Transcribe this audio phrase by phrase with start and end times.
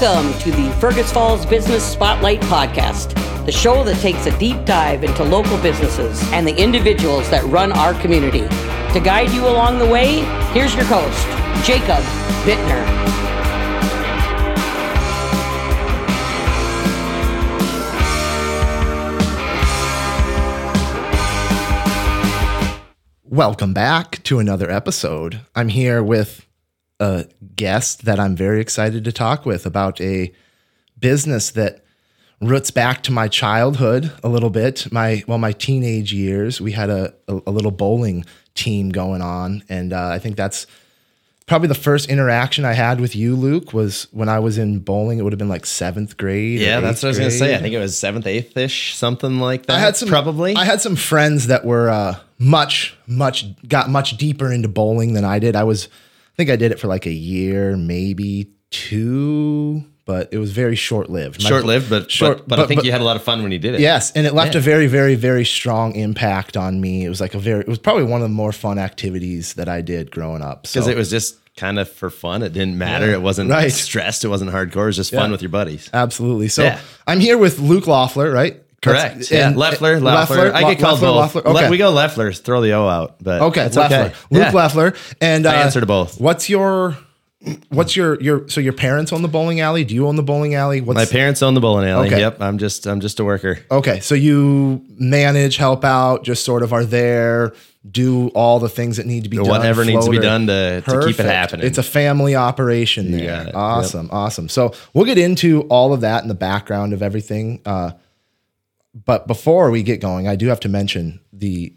[0.00, 3.14] Welcome to the Fergus Falls Business Spotlight Podcast,
[3.46, 7.72] the show that takes a deep dive into local businesses and the individuals that run
[7.72, 8.46] our community.
[8.92, 10.20] To guide you along the way,
[10.52, 11.26] here's your host,
[11.66, 12.04] Jacob
[12.44, 12.84] Bittner.
[23.38, 25.42] Welcome back to another episode.
[25.54, 26.44] I'm here with
[26.98, 30.32] a guest that I'm very excited to talk with about a
[30.98, 31.84] business that
[32.40, 34.90] roots back to my childhood a little bit.
[34.90, 36.60] My well, my teenage years.
[36.60, 38.24] We had a a, a little bowling
[38.56, 40.66] team going on, and uh, I think that's
[41.48, 45.18] probably the first interaction I had with you, Luke, was when I was in bowling.
[45.18, 46.60] It would have been like seventh grade.
[46.60, 47.56] Yeah, that's what I was gonna say.
[47.56, 49.76] I think it was seventh, eighth ish, something like that.
[49.76, 50.54] I had some probably.
[50.54, 55.24] I had some friends that were uh, much, much got much deeper into bowling than
[55.24, 55.56] I did.
[55.56, 60.38] I was, I think I did it for like a year, maybe two, but it
[60.38, 61.42] was very short lived.
[61.42, 63.42] short lived, but, Short- but but I think but- you had a lot of fun
[63.42, 63.80] when you did it.
[63.80, 64.60] Yes, and it left Yeah.
[64.60, 67.04] a very, very, very strong impact on me.
[67.04, 69.68] It was like a very, it was probably one of the more fun activities that
[69.68, 70.62] I did growing up.
[70.62, 72.42] because So it was just kind of for fun.
[72.42, 73.10] It didn't matter.
[73.10, 73.70] It wasn't Right.
[73.72, 74.24] stressed.
[74.24, 74.84] It wasn't hardcore.
[74.84, 75.90] It was just fun with your buddies.
[75.92, 76.48] absolutely.
[76.48, 76.78] So Yeah.
[77.06, 78.56] I'm here with Luke Loeffler, right?
[78.80, 79.02] Correct.
[79.14, 79.48] That's- yeah.
[79.48, 80.54] and- Leffler, Loeffler.
[80.54, 81.44] I get called Loeffler, both.
[81.46, 81.52] Loeffler.
[81.52, 81.70] Le- Okay.
[81.70, 82.32] we go Leffler.
[82.32, 83.16] Throw the O out.
[83.20, 83.98] But Okay, it's Leffler.
[83.98, 84.14] okay.
[84.30, 84.50] Luke Yeah.
[84.52, 84.94] Leffler.
[85.20, 86.20] And uh, I answer to both.
[86.20, 86.96] What's your
[87.68, 89.84] what's your your so your parents own the bowling alley?
[89.84, 90.80] Do you own the bowling alley?
[90.80, 92.08] What's My parents own the bowling alley.
[92.08, 92.20] Okay.
[92.20, 92.40] Yep.
[92.40, 93.58] I'm just I'm just a worker.
[93.70, 97.52] Okay, so you manage, help out, just sort of are there,
[97.88, 99.48] do all the things that need to be done.
[99.48, 101.66] Whatever needs to be done to, to keep it happening.
[101.66, 103.50] It's a family operation there.
[103.54, 104.48] Awesome, awesome.
[104.48, 107.60] So we'll get into all of that in the background of everything.
[107.64, 107.92] Uh,
[109.04, 111.72] but before we get going, I do have to mention the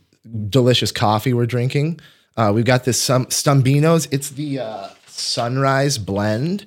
[0.50, 2.00] delicious coffee we're drinking.
[2.38, 4.08] Uh, we've got this some Stumbeano's.
[4.12, 6.66] It's the uh, Sunrise Blend,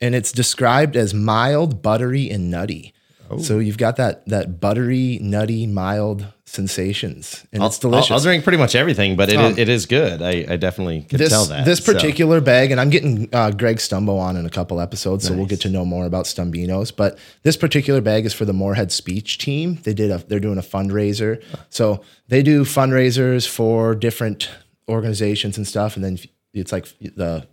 [0.00, 2.92] and it's described as mild, buttery, and nutty.
[3.28, 3.38] Oh.
[3.38, 8.10] So you've got that that buttery, nutty, mild sensations, and it's delicious.
[8.12, 10.22] I'll, I'll drink pretty much everything, but it, Um, is, it is good.
[10.22, 11.64] I, I definitely can this tell that.
[11.64, 15.26] this So, particular bag, and I'm getting uh, Greg Stumbo on in a couple episodes,
[15.26, 16.92] so we'll get to know more about Stumbeano's.
[16.92, 19.80] But this particular bag is for the Moorhead Speech Team.
[19.82, 24.48] They did a they're doing a fundraiser, so they do fundraisers for different
[24.88, 26.18] organizations and stuff, and then
[26.54, 27.46] it's like the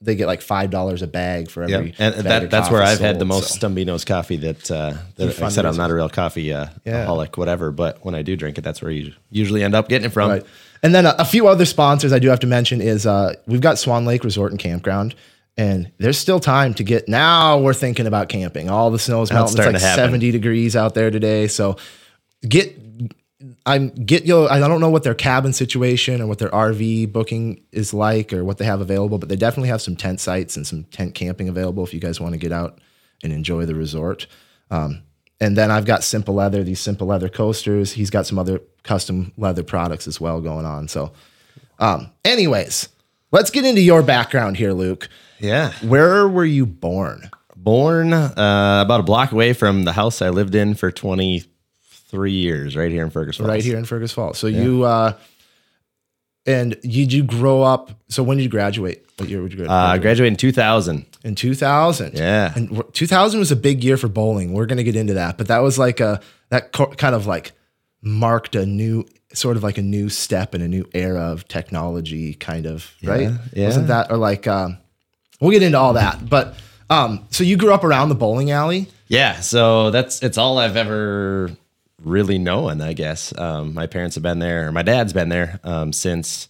[0.00, 1.94] they get like five dollars a bag for Yeah, every.
[1.98, 3.68] and bag that, of that's where I've had the most so.
[3.68, 7.06] Stumbeano's coffee that, uh, that I said I'm not a real coffee uh, Yeah.
[7.06, 7.70] aholic, whatever.
[7.70, 10.30] But when I do drink it, that's where you usually end up getting it from.
[10.30, 10.42] Right.
[10.82, 13.62] And then a, a few other sponsors I do have to mention is uh, we've
[13.62, 15.14] got Swan Lake Resort and Campground.
[15.58, 17.08] And there's still time to get.
[17.08, 18.68] Now we're thinking about camping.
[18.68, 19.58] All the snow's Now melting.
[19.60, 21.46] it's It's like 70 degrees out there today.
[21.48, 21.76] So
[22.46, 22.76] get.
[23.66, 24.48] I'm get you.
[24.48, 28.44] I don't know what their cabin situation or what their RV booking is like or
[28.44, 31.48] what they have available, but they definitely have some tent sites and some tent camping
[31.48, 32.78] available if you guys want to get out
[33.22, 34.26] and enjoy the resort.
[34.70, 35.02] Um,
[35.38, 37.92] and then I've got Simple Leather, these Simple Leather coasters.
[37.92, 40.88] He's got some other custom leather products as well going on.
[40.88, 41.12] So,
[41.78, 42.88] um, anyways,
[43.32, 45.10] let's get into your background here, Luke.
[45.38, 45.72] Yeah.
[45.82, 47.30] Where were you born?
[47.54, 50.90] Born uh, about a block away from the house I lived in for
[52.16, 53.48] 23 years, right here in Fergus Falls.
[53.48, 54.38] Right here in Fergus Falls.
[54.38, 55.12] So you, uh,
[56.46, 57.90] and did you grow up?
[58.08, 59.04] So when did you graduate?
[59.18, 60.02] What year would you Uh, I graduate?
[60.02, 61.06] graduated in 2000.
[61.24, 62.14] in 2000.
[62.14, 62.52] Yeah.
[62.54, 64.52] And 2000 was a big year for bowling.
[64.52, 67.26] We're going to get into that, but that was like a, that co- kind of
[67.26, 67.52] like
[68.02, 72.34] marked a new, sort of like a new step in a new era of technology
[72.34, 73.30] kind of, right?
[73.52, 73.66] yeah.
[73.66, 74.78] Wasn't that, or like, um,
[75.40, 76.54] we'll get into all that, but,
[76.88, 78.86] um, so you grew up around the bowling alley.
[79.08, 81.50] Yeah, so that's it's all I've ever
[82.02, 83.36] really known, I guess.
[83.38, 86.48] Um, my parents have been there, or my dad's been there um, since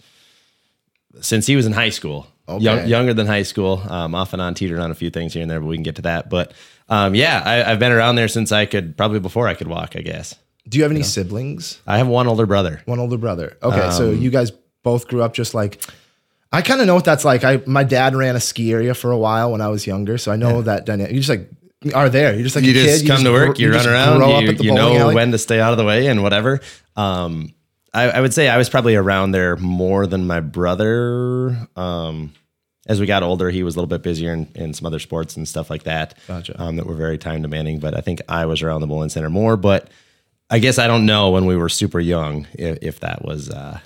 [1.20, 2.26] since he was in high school.
[2.60, 5.42] Young, younger than high school, um, off and on, teetered on a few things here
[5.42, 6.30] and there, but we can get to that.
[6.30, 6.52] But
[6.88, 9.96] um, yeah, I, I've been around there since I could, probably before I could walk,
[9.96, 10.36] I guess.
[10.68, 11.80] Do you have any siblings?
[11.88, 12.82] I have one older brother.
[12.84, 13.56] One older brother.
[13.62, 14.52] Okay, so Um, you guys
[14.84, 15.82] both grew up just like
[16.52, 17.42] I kind of know what that's like.
[17.42, 20.30] I my dad ran a ski area for a while when I was younger, so
[20.30, 21.12] I know that dynamic.
[21.12, 21.50] You just like
[21.94, 22.34] are there.
[22.34, 23.08] You're just like you a just kid.
[23.08, 25.14] come to just work, gr- you, run around, you, you know alley.
[25.14, 26.60] when to stay out of the way and whatever.
[26.96, 27.54] Um,
[27.92, 31.56] I, I would say I was probably around there more than my brother.
[31.76, 32.34] Um,
[32.86, 35.36] as we got older, he was a little bit busier in, in some other sports
[35.36, 36.14] and stuff like that.
[36.28, 36.60] Gotcha.
[36.60, 39.30] Um, that were very time demanding, but I think I was around the bowling center
[39.30, 39.56] more.
[39.56, 39.88] But
[40.50, 43.80] I guess I don't know when we were super young if, if that was uh,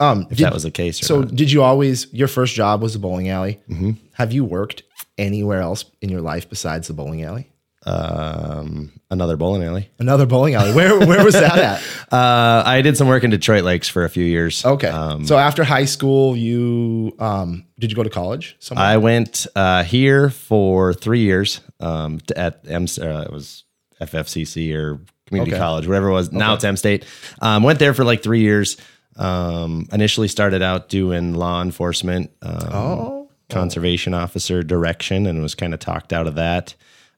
[0.00, 1.00] Um, if did- that was the case.
[1.02, 1.34] Or so not.
[1.34, 2.12] did you always?
[2.12, 3.60] Your first job was a bowling alley.
[3.70, 3.92] Mm-hmm.
[4.14, 4.82] Have you worked
[5.18, 7.50] anywhere else in your life besides the bowling alley?
[7.86, 9.90] um, another bowling alley.
[9.98, 10.72] Another bowling alley.
[10.72, 11.82] Where where was that at?
[12.14, 14.64] Uh, I did some work in Detroit Lakes for a few years.
[14.64, 14.86] Okay.
[14.86, 18.54] Um, so after high school, you um, did you go to college?
[18.60, 18.86] Somewhere?
[18.86, 22.84] I went uh, here for three years um, at M.
[22.84, 23.64] Uh, it was
[24.00, 25.58] FFCC or community Okay.
[25.60, 26.30] college, whatever it was.
[26.30, 27.04] Now it's M State.
[27.40, 28.76] Um, went there for like three years.
[29.16, 35.72] Um, initially started out doing law enforcement, um, oh, conservation officer direction, and was kind
[35.72, 36.74] of talked out of that.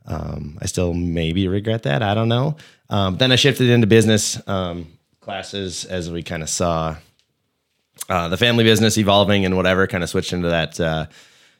[0.07, 2.03] Um, I still maybe regret that.
[2.03, 2.57] I don't know.
[2.91, 6.97] Um, then I shifted into business um, classes as we kind of saw
[8.09, 9.87] uh, the family business evolving and whatever.
[9.87, 11.07] Kind of switched into that uh,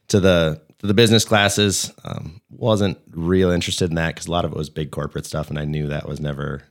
[0.09, 1.93] to the to the business classes.
[2.05, 5.51] Um, wasn't real interested in that because a lot of it was big corporate stuff,
[5.51, 6.63] and I knew that was never.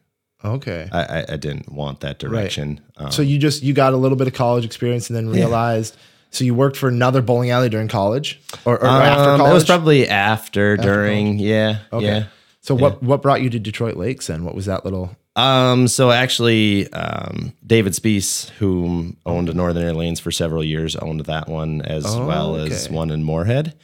[0.46, 0.90] Okay.
[0.92, 2.82] I, I, I didn't want that direction.
[2.98, 5.98] Um, so you just you got a little bit of college experience and then realized.
[6.32, 9.52] So you worked for another bowling alley during college or, or after um, college?
[9.52, 12.06] It was probably after, during, yeah, okay.
[12.06, 12.26] yeah.
[12.60, 15.16] So what what brought you to Detroit Lakes and What was that little?
[15.38, 21.22] Um, so actually, um, David Spees, who owned Northern Aire Lanes for several years, owned
[21.22, 23.78] that one as well as one in Moorhead.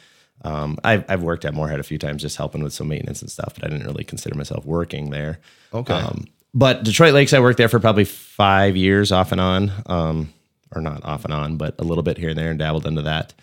[0.44, 3.30] Um, I've, I've worked at Moorhead a few times, just helping with some maintenance and
[3.30, 5.38] stuff, but I didn't really consider myself working there.
[5.72, 5.94] Okay.
[5.94, 10.32] Um, but Detroit Lakes, I worked there for probably five years off and on, um,
[10.74, 13.02] or not off and on, but a little bit here and there and dabbled into
[13.02, 13.34] that.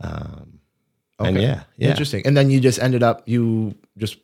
[0.00, 0.58] Um,
[1.18, 1.46] and Okay.
[1.46, 1.90] yeah, yeah.
[1.90, 2.26] Interesting.
[2.26, 4.16] And then you just ended up you just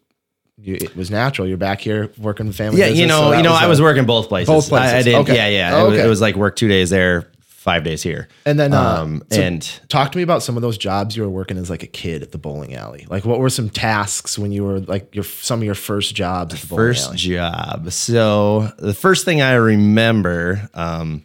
[0.59, 1.49] you, it was natural.
[1.49, 2.81] You're back here working with family.
[2.81, 4.49] Yeah, you know, so you know, I a- was working both places.
[4.49, 4.93] Both places.
[4.95, 5.15] I, I did.
[5.15, 5.35] Okay.
[5.37, 5.83] Yeah, yeah.
[5.85, 8.27] It, was, it was like work two days there, five days here.
[8.47, 11.23] And then, uh, um, so and talk to me about some of those jobs you
[11.23, 13.07] were working as like a kid at the bowling alley.
[13.11, 16.55] Like, what were some tasks when you were like your some of your first jobs
[16.55, 17.17] at the bowling first alley?
[17.19, 17.93] job.
[17.93, 21.23] So the first thing I remember, um,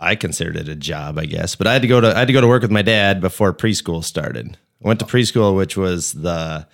[0.00, 2.28] I considered it a job, I guess, but I had to go to I had
[2.28, 4.56] to go to work with my dad before preschool started.
[4.82, 6.66] I went to preschool, which was the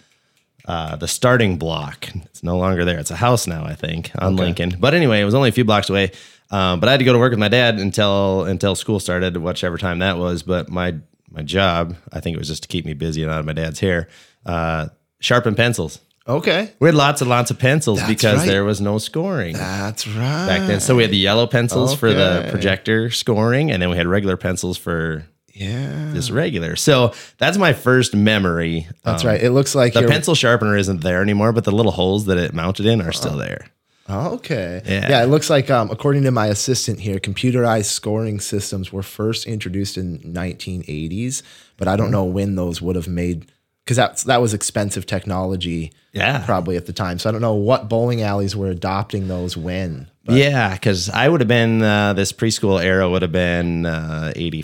[0.66, 2.08] uh, the starting block.
[2.26, 2.98] It's no longer there.
[2.98, 4.76] It's a house now, I think, on Lincoln.
[4.78, 6.12] But anyway, it was only a few blocks away.
[6.50, 9.36] Um, but I had to go to work with my dad until until school started,
[9.36, 10.42] whichever time that was.
[10.42, 10.96] But my
[11.30, 13.54] my job, I think it was just to keep me busy and out of my
[13.54, 14.08] dad's hair.
[14.44, 14.88] Uh,
[15.20, 15.98] sharpen pencils.
[16.28, 18.46] Okay, We had lots and lots of pencils That's because right.
[18.46, 20.46] there was no scoring that's right.
[20.46, 20.78] back then.
[20.78, 24.36] So we had the yellow pencils for the projector scoring, and then we had regular
[24.36, 26.76] pencils for yeah, just regular.
[26.76, 28.86] So that's my first memory.
[29.04, 29.42] that's Um, right.
[29.42, 32.38] It looks like The you're- pencil sharpener isn't there anymore, but the little holes that
[32.38, 33.66] it mounted in are still there.
[34.10, 34.82] Okay.
[34.84, 35.08] Yeah.
[35.10, 35.22] Yeah.
[35.22, 39.96] It looks like, um, according to my assistant here, computerized scoring systems were first introduced
[39.96, 41.42] in 1980s,
[41.76, 42.12] but I don't Hmm.
[42.12, 43.46] know when those would have made
[43.84, 45.92] because that that was expensive technology.
[46.12, 46.38] Yeah.
[46.44, 47.18] Probably at the time.
[47.18, 50.08] So I don't know what bowling alleys were adopting those when.
[50.24, 54.32] But yeah, because I would have been uh, this preschool era would have been uh,
[54.36, 54.62] eighty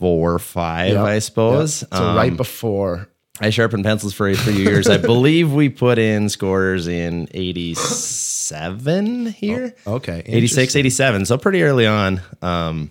[0.00, 1.82] four, five, Yep, I suppose.
[1.82, 1.90] yep.
[1.94, 3.08] So Um, right before.
[3.42, 4.88] I sharpened pencils for a few years.
[4.88, 9.74] I believe we put in scores in 87 here.
[9.86, 10.22] Okay.
[10.26, 11.24] 86, 87.
[11.26, 12.90] So pretty early on um,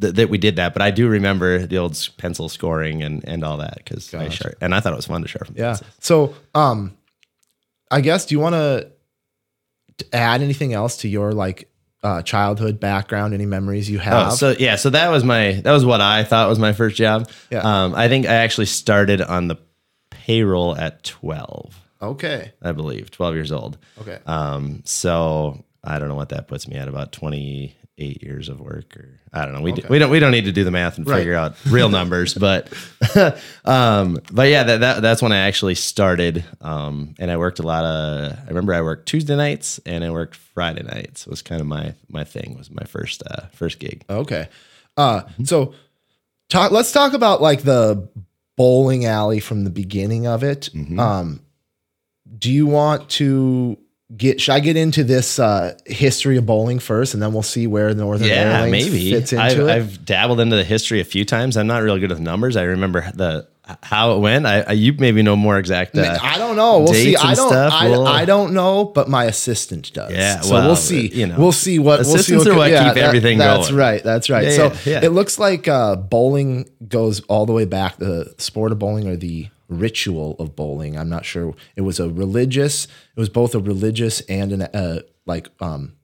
[0.00, 0.72] th- that we did that.
[0.72, 4.54] But I do remember the old pencil scoring and, and all that because I sharp,
[4.62, 5.72] and I thought it was fun to sharpen Yeah.
[5.72, 5.90] pencils.
[6.00, 6.96] So, um,
[7.90, 8.90] I guess do you want to
[10.12, 11.68] add anything else to your like
[12.02, 13.34] uh, childhood background?
[13.34, 14.32] Any memories you have?
[14.32, 16.96] Oh, so yeah, so that was my that was what I thought was my first
[16.96, 17.30] job.
[17.50, 17.60] Yeah.
[17.60, 19.56] Um, I think I actually started on the
[20.10, 22.52] payroll at 12, okay.
[22.62, 23.78] I believe, 12 years old.
[24.00, 24.18] Okay.
[24.26, 27.12] Um, so I don't know what that puts me at about
[28.00, 29.60] 28 years of work or I don't know.
[29.60, 31.18] We, d- we don't, we don't need to do the math and Right.
[31.18, 32.72] figure out real numbers, but,
[33.64, 36.44] um, but yeah, that, that, that's when I actually started.
[36.60, 40.10] Um, and I worked a lot of, I remember I worked Tuesday nights and I
[40.10, 44.04] worked Friday nights was kind of my, my thing was my first, uh, first gig.
[44.08, 44.48] Okay.
[44.96, 45.74] Uh, so
[46.48, 48.08] talk, let's talk about like the
[48.56, 50.70] bowling alley from the beginning of it.
[50.74, 50.98] Mm-hmm.
[50.98, 51.40] Um,
[52.38, 53.78] do you want to
[54.16, 57.66] get, should I get into this uh, history of bowling first and then we'll see
[57.66, 59.10] where Northern Yeah, Aire Lanes maybe.
[59.12, 59.68] fits into I've, it?
[59.68, 61.56] I've dabbled into the history a few times.
[61.56, 62.56] I'm not really good with numbers.
[62.56, 63.46] I remember the
[63.84, 64.46] how it went.
[64.46, 65.96] I, I you maybe know more exact.
[65.96, 66.80] Uh, I don't know.
[66.80, 67.14] We'll see.
[67.14, 67.52] I don't.
[67.54, 70.10] I, we'll- I don't know, but my assistant does.
[70.12, 71.06] Yeah, So well, we'll see.
[71.06, 72.00] you know, we'll see what.
[72.00, 73.78] We'll see assistants are what keep everything That's going.
[73.78, 74.02] right.
[74.02, 74.48] That's right.
[74.48, 75.04] Yeah, so yeah, yeah.
[75.04, 77.98] it looks like uh, bowling goes all the way back.
[77.98, 80.98] The sport of bowling or the ritual of bowling.
[80.98, 81.54] I'm not sure.
[81.76, 82.84] It was a religious.
[83.16, 85.94] It was both a religious and an uh, like um,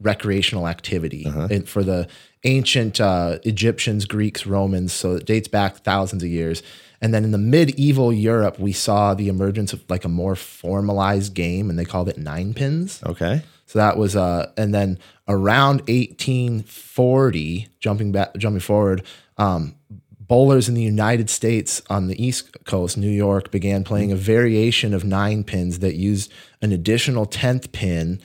[0.00, 1.48] recreational activity Uh-huh.
[1.50, 2.08] and for the
[2.44, 4.92] ancient uh, Egyptians, Greeks, Romans.
[4.92, 6.62] So it dates back thousands of years.
[7.00, 11.34] And then in the medieval Europe, we saw the emergence of like a more formalized
[11.34, 13.00] game, and they called it nine pins.
[13.04, 13.42] okay.
[13.66, 19.02] So that was uh, and then around 1840, jumping back, jumping forward,
[19.38, 19.74] um,
[20.32, 24.94] bowlers in the United States on the East Coast, New York, began playing a variation
[24.94, 28.18] of nine pins that used an additional 10th pin.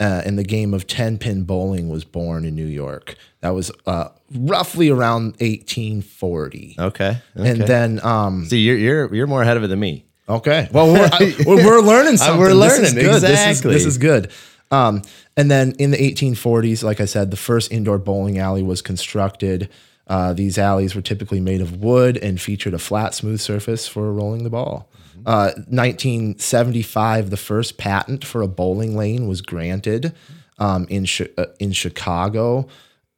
[0.00, 3.14] Uh, and the game of 10 pin bowling was born in New York.
[3.42, 6.76] That was uh, roughly around 1840.
[6.78, 7.18] Okay.
[7.34, 10.06] And then, um, See, you're you're you're more ahead of it than me.
[10.30, 10.66] Okay.
[10.72, 12.40] Well, we're, I, we're, learning something.
[12.40, 13.04] We're This learning, good.
[13.04, 13.74] This is, exactly.
[13.74, 14.32] this is good.
[14.70, 15.02] Um,
[15.36, 19.68] and then in the 1840s, like I said, the first indoor bowling alley was constructed.
[20.10, 24.12] Uh, these alleys were typically made of wood and featured a flat, smooth surface for
[24.12, 24.90] rolling the ball.
[25.24, 30.12] Uh, 1975, the first patent for a bowling lane was granted
[30.58, 31.06] um, in
[31.38, 32.66] uh, in Chicago.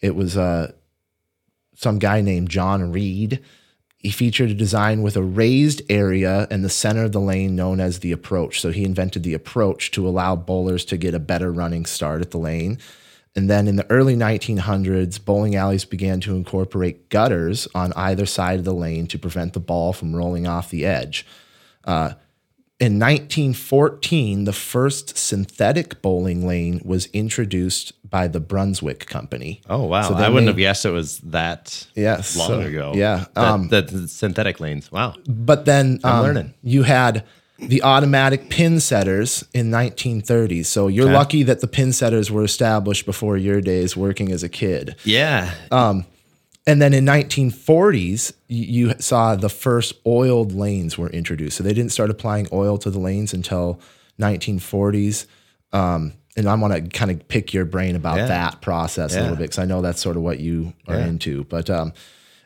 [0.03, 0.73] It was uh,
[1.75, 3.41] some guy named John Reed.
[3.97, 7.81] He featured a design with a raised area in the center of the lane known
[7.81, 8.61] as the approach.
[8.61, 12.33] So he invented the approach to allow bowlers to get a better running start at
[12.33, 12.79] the lane.
[13.35, 18.59] And then in the early 1900s, bowling alleys began to incorporate gutters on either side
[18.59, 21.25] of the lane to prevent the ball from rolling off the edge.
[21.85, 22.13] Uh,
[22.79, 29.63] in 1914, the first synthetic bowling lane was introduced by the Brunswick Company.
[29.69, 30.03] Oh wow!
[30.09, 32.93] So I wouldn't have guessed it was that Yes, long so- ago.
[32.95, 34.91] yeah, That, um, that- the synthetic lanes.
[34.91, 35.15] Wow.
[35.27, 36.55] But then um, learning.
[36.63, 37.25] you had
[37.69, 40.67] the automatic pin setters in 1930s.
[40.67, 41.15] So you're Okay.
[41.15, 44.97] lucky that the pin setters were established before your days working as a kid.
[45.05, 45.53] Yeah.
[45.71, 46.05] Um,
[46.65, 51.57] And then in 1940s, you, saw the first oiled lanes were introduced.
[51.57, 53.81] So they didn't start applying oil to the lanes until
[54.21, 55.27] 1940s.
[55.73, 58.27] Um, and I want to kind of pick your brain about Yeah.
[58.29, 61.45] that process a little bit because I know that's sort of what you are into.
[61.45, 61.93] But um,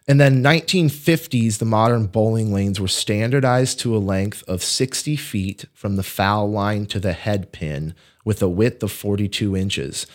[0.09, 5.65] and then 1950s, the modern bowling lanes were standardized to a length of 60 feet
[5.75, 7.95] from the foul line to the head pin
[8.25, 10.07] with a width of 42 inches.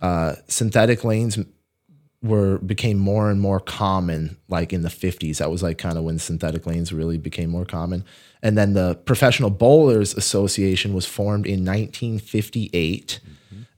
[0.00, 1.38] Uh, synthetic lanes
[2.22, 6.04] were became more and more common like in the 50s that was like kind of
[6.04, 8.04] when synthetic lanes really became more common.
[8.42, 13.20] And then the professional bowlers association was formed in 1958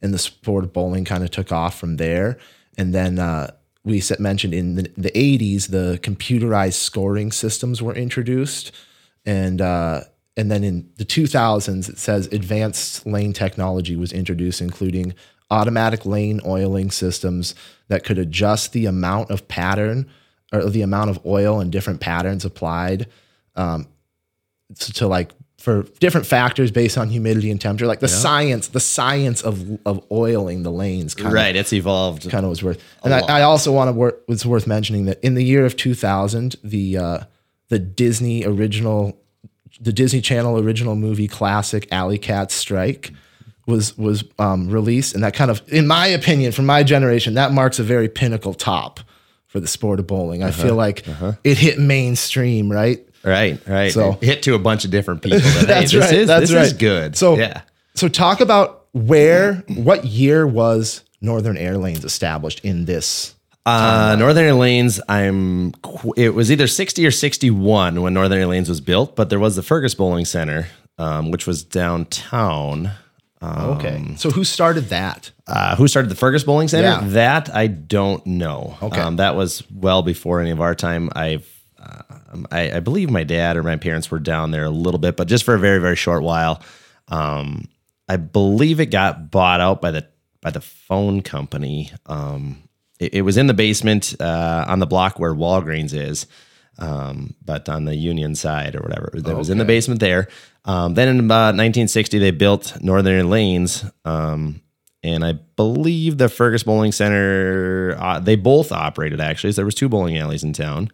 [0.02, 2.38] and the sport of bowling kind of took off from there.
[2.76, 3.52] And then uh,
[3.84, 8.72] we mentioned in the, the 80s the computerized scoring systems were introduced.
[9.24, 10.04] And uh,
[10.36, 15.14] and then in the 2000s it says advanced lane technology was introduced including
[15.50, 17.54] automatic lane oiling systems
[17.88, 20.08] that could adjust the amount of pattern
[20.52, 23.06] or the amount of oil and different patterns applied
[23.56, 23.86] um,
[24.76, 29.40] to like for different factors based on humidity and temperature like the science the science
[29.42, 31.54] of of oiling the lanes kind of right.
[31.54, 32.28] It's evolved.
[32.28, 32.82] kind of was worth.
[33.04, 33.14] And.
[33.14, 34.22] I, I also want to work.
[34.28, 37.18] It's worth mentioning that in the year of 2000, the uh,
[37.68, 39.16] the Disney original,
[39.80, 43.12] the Disney Channel original movie classic Alley Cat Strike
[43.66, 47.52] was was um, released, and that kind of, in my opinion, from my generation, that
[47.52, 48.98] marks a very pinnacle top
[49.46, 50.42] for the sport of bowling.
[50.42, 50.62] I Uh-huh.
[50.62, 51.04] feel like
[51.44, 52.98] it hit mainstream, right?
[53.24, 53.60] Right.
[53.66, 53.92] Right.
[53.92, 55.38] So- It hit to a bunch of different people.
[55.40, 56.18] That, That's hey, this right.
[56.20, 56.66] Is, that's this right.
[56.66, 57.16] is good.
[57.16, 57.62] So yeah.
[57.94, 63.34] So talk about where, what year was Northern Aire Lanes established in this?
[63.64, 65.72] Uh, Northern Aire Lanes, I'm.
[66.16, 69.54] It was either 60 or 61 when Northern Aire Lanes was built, but there was
[69.54, 70.66] the Fergus Bowling Center,
[70.98, 72.90] um, which was downtown.
[73.42, 74.14] Okay.
[74.16, 75.30] so who started that?
[75.48, 76.88] Uh, who started the Fergus Bowling Center?
[76.88, 77.00] Yeah.
[77.08, 78.76] That I don't know.
[78.80, 79.00] Okay.
[79.00, 81.10] Um, that was well before any of our time.
[81.14, 81.51] I've,
[82.32, 85.16] um, I, I believe my dad or my parents were down there a little bit,
[85.16, 86.62] but just for a very, very short while.
[87.08, 87.68] Um,
[88.08, 90.06] I believe it got bought out by the
[90.40, 91.90] by the phone company.
[92.06, 96.26] Um, it, it was in the basement uh, on the block where Walgreens is,
[96.78, 99.12] um, but on the Union side or whatever.
[99.14, 100.28] That was in the basement there.
[100.64, 103.84] Um, then in about 1960, they built Northern Lanes.
[104.04, 104.60] Um,
[105.02, 109.52] and I believe the Fergus Bowling Center, uh, they both operated actually.
[109.52, 110.90] So there was two bowling alleys in town.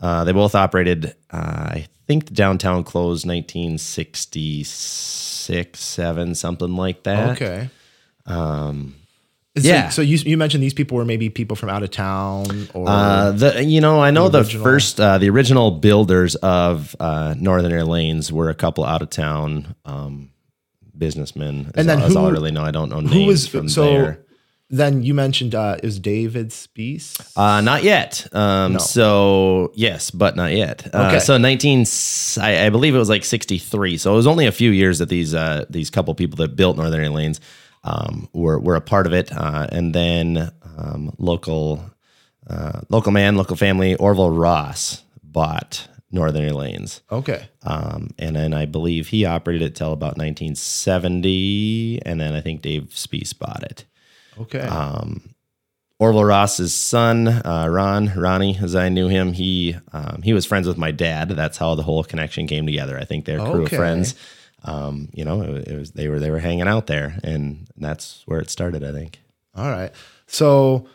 [0.00, 1.14] Uh, they both operated.
[1.30, 1.36] Uh,
[1.72, 7.30] I think the downtown closed 1966, seven, something like that.
[7.40, 7.70] Okay.
[8.26, 8.94] Um,
[9.58, 9.88] So- Yeah.
[9.88, 13.30] So, you you mentioned these people were maybe people from out of town or Uh,
[13.32, 17.72] the you know I know the, original- first uh, the original builders of uh, Northern
[17.72, 20.28] Aire Lanes were a couple out of town um,
[20.96, 21.70] businessmen.
[21.74, 22.64] And then all, that's all I who- really know.
[22.64, 24.25] I don't know names who was from so there.
[24.68, 27.20] Then you mentioned uh it was David Spees.
[27.36, 28.26] Uh, not yet.
[28.32, 28.78] Um, No.
[28.78, 30.86] So yes, but not yet.
[30.92, 31.20] Uh, Okay.
[31.20, 31.84] So nineteen,
[32.40, 33.96] I, I believe it was like sixty three.
[33.96, 36.76] So it was only a few years that these uh, these couple people that built
[36.76, 37.40] Northern Lanes
[37.84, 41.80] um, were were a part of it, uh, and then um, local
[42.50, 47.02] uh, local man, local family, Orville Ross bought Northern Lanes.
[47.10, 47.48] Okay.
[47.62, 52.62] Um, and then I believe he operated it till about 1970, and then I think
[52.62, 53.84] Dave Spees bought it.
[54.40, 54.60] Okay.
[54.60, 55.30] Um,
[55.98, 60.68] Orville Ross's son, uh, Ron, Ronnie, as I knew him, he um, he was friends
[60.68, 61.30] with my dad.
[61.30, 62.98] That's how the whole connection came together.
[62.98, 63.76] I think they're crew Okay.
[63.76, 64.14] of friends.
[64.64, 68.22] Um, you know, it, it was they were they were hanging out there, and that's
[68.26, 68.84] where it started.
[68.84, 69.20] I think.
[69.54, 69.90] All right.
[70.26, 70.86] So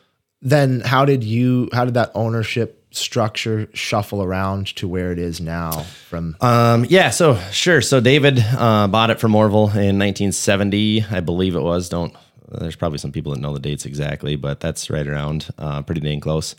[0.44, 5.40] then how did you how did that ownership structure shuffle around to where it is
[5.42, 5.72] now
[6.10, 7.82] from Um, yeah, so sure.
[7.82, 11.88] So David uh, bought it from Orville in 1970, I believe it was.
[11.90, 12.14] Don't
[12.60, 16.01] there's probably some people that know the dates exactly, but that's right around, uh, pretty
[16.01, 16.55] dang close.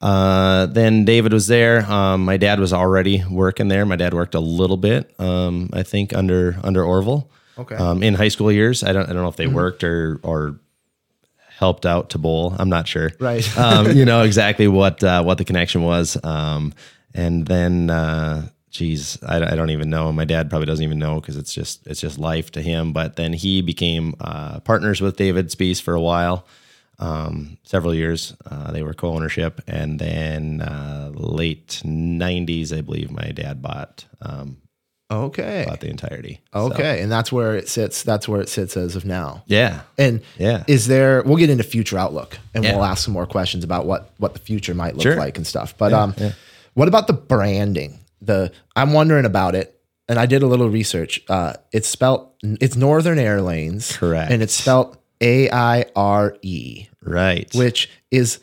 [0.00, 1.84] Uh, then David was there.
[1.90, 3.86] Um, my dad was already working there.
[3.86, 7.30] My dad worked a little bit, um, I think, under under Orville.
[7.56, 7.76] Okay.
[7.76, 10.58] Um, in high school years, I don't I don't know if they worked or or
[11.56, 12.54] helped out to bowl.
[12.58, 13.12] I'm not sure.
[13.20, 13.58] Right.
[13.58, 16.18] um, you know exactly what uh, what the connection was.
[16.22, 16.74] Um,
[17.14, 20.12] and then, uh, geez, I, I don't even know.
[20.12, 22.92] My dad probably doesn't even know because it's just it's just life to him.
[22.92, 26.44] But then he became uh, partners with David Spees for a while,
[26.98, 28.34] um, several years.
[28.44, 34.58] Uh, they were co-ownership, and then uh, late '90s, I believe, my dad bought um,
[35.10, 35.64] Okay.
[35.68, 36.40] bought the entirety.
[36.52, 37.00] So, Okay.
[37.02, 39.44] And that's where it sits that's where it sits as of now.
[39.46, 39.82] yeah.
[39.98, 40.64] And Yeah.
[40.66, 42.74] is there we'll get into future outlook and Yeah.
[42.74, 45.16] we'll ask some more questions about what what the future might look Sure.
[45.16, 45.74] like and stuff.
[45.78, 46.14] But um
[46.72, 48.00] what about the branding?
[48.26, 51.22] The I'm wondering about it and I did a little research.
[51.28, 53.96] Uh it's spelled it's Northern Aire Lanes.
[53.96, 54.30] Correct.
[54.32, 57.52] And it's spelled A I R E, Right.
[57.54, 58.38] which is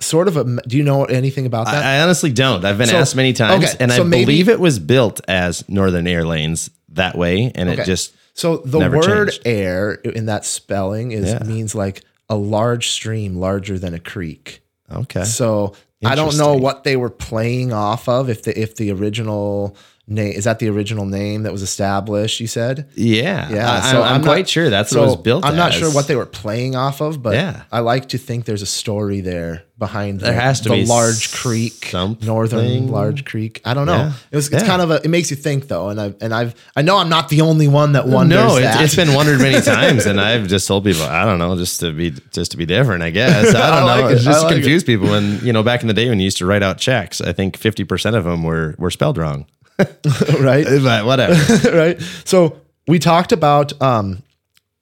[0.00, 1.84] sort of a do you know anything about that?
[1.84, 2.64] I, I honestly don't.
[2.64, 5.20] I've been So- asked many times, okay, and so I maybe- believe it was built
[5.28, 7.82] as Northern Aire Lanes that way, and Okay.
[7.82, 9.42] it just So the word changed.
[9.46, 11.42] air in that spelling is Yeah.
[11.44, 14.62] means like a large stream larger than a creek.
[14.92, 15.24] okay.
[15.24, 18.28] So I don't know what they were playing off of.
[18.28, 19.76] If the if the original
[20.12, 22.88] name is that the original name that was established, you said.
[22.94, 25.44] yeah, Yeah, I, so am I'm not- quite sure that's So what it was built.
[25.44, 25.78] I'm not as.
[25.78, 27.62] sure what they were playing off of, but Yeah.
[27.72, 30.20] I like to think there's a story there behind.
[30.20, 32.24] There the, has to the be large creek, something.
[32.26, 33.60] northern large creek.
[33.64, 33.94] I don't know.
[33.96, 34.12] Yeah.
[34.30, 34.68] It was it's Yeah.
[34.68, 34.94] kind of a.
[35.02, 37.66] It makes you think though, and I and I've I know I'm not the only
[37.66, 38.84] one that wonders No, it's, that.
[38.84, 41.92] it's been wondered many times, and I've just told people, I don't know, just to
[41.92, 43.48] be just to be different, I guess.
[43.54, 44.02] I don't I know.
[44.02, 44.24] like it's it.
[44.26, 45.08] Just like confuse people.
[45.08, 47.32] When you know, back in the day when you used to write out checks, I
[47.32, 49.46] think fifty percent of them were were spelled wrong.
[50.40, 50.66] right.
[50.82, 51.70] But whatever.
[51.76, 52.00] right?
[52.24, 54.22] So we talked about um,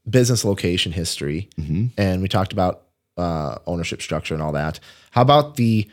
[0.09, 1.87] business location history, Mm-hmm.
[1.99, 2.83] and we talked about
[3.17, 4.81] uh, ownership structure and all that.
[5.11, 5.89] How about the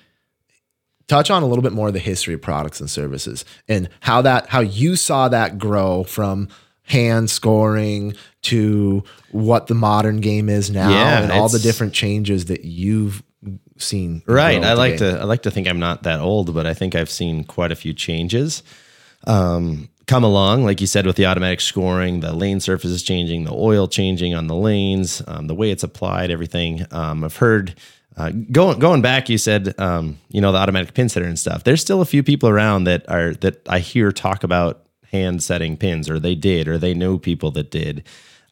[1.08, 4.22] touch on a little bit more of the history of products and services and how
[4.22, 6.50] that how you saw that grow from
[6.84, 12.46] hand scoring to what the modern game is now Yeah, and all the different changes
[12.46, 13.24] that you've
[13.78, 14.62] seen Right.
[14.64, 15.14] I like game.
[15.16, 17.72] to I like to think I'm not that old, but I think I've seen quite
[17.72, 18.62] a few changes
[19.26, 20.64] um, come along.
[20.64, 24.48] Like you said, with the automatic scoring, the lane surfaces changing, the oil changing on
[24.48, 26.86] the lanes, um, the way it's applied, everything.
[26.92, 27.76] Um, I've heard
[28.16, 29.30] uh, going going back.
[29.30, 31.64] You said um, you know the automatic pin setter and stuff.
[31.64, 35.78] There's still a few people around that are that I hear talk about hand setting
[35.78, 38.04] pins, or they did, or they know people that did.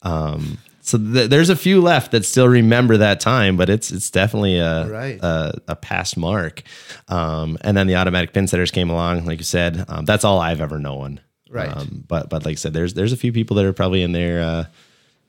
[0.02, 4.10] Um, so th- there's a few left that still remember that time, but it's it's
[4.10, 5.20] definitely a Right.
[5.22, 6.62] a, a past mark.
[7.08, 9.86] Um, and then the automatic pin setters came along, like you said.
[9.88, 11.20] Um, that's all I've ever known.
[11.50, 11.70] Right.
[11.76, 14.12] Um, but but like I said, there's there's a few people that are probably in
[14.12, 14.66] their uh,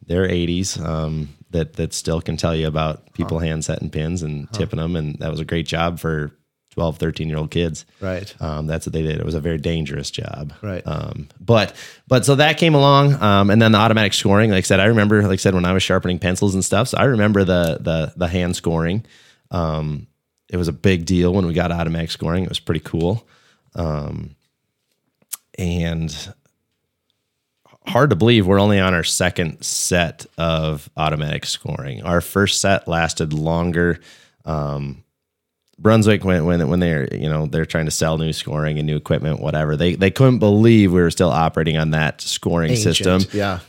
[0.07, 4.51] their 80s um, that that still can tell you about people hand setting pins and
[4.53, 6.33] tipping them, and that was a great job for
[6.77, 7.87] 12, 13 year old kids.
[8.03, 9.19] right Um, that's what they did.
[9.19, 10.53] It was a very dangerous job.
[10.62, 10.83] Right.
[10.87, 11.75] Um, but
[12.07, 14.51] but so that came along, um, and then the automatic scoring.
[14.51, 16.89] Like I said, I remember, like I said, when I was sharpening pencils and stuff.
[16.89, 19.07] So I remember the the the hand scoring.
[19.51, 20.07] Um,
[20.51, 22.45] it was a big deal when we got automatic scoring.
[22.45, 23.27] It was pretty cool.
[23.75, 24.37] Um,
[25.59, 26.15] and
[27.87, 32.03] hard to believe we're only on our second set of automatic scoring.
[32.03, 34.01] Our first set lasted longer.
[34.45, 35.05] Um,
[35.79, 38.97] Brunswick when when when they're you know they're trying to sell new scoring and new
[38.97, 43.39] equipment whatever they they couldn't believe we were still operating on that scoring Ancient, system
[43.39, 43.61] yeah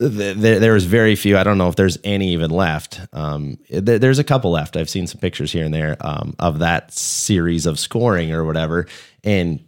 [0.00, 1.36] th- there, there was very few.
[1.36, 3.00] I don't know if there's any even left.
[3.12, 4.76] Um, there, there's a couple left.
[4.76, 8.86] I've seen some pictures here and there um, of that series of scoring or whatever.
[9.24, 9.64] And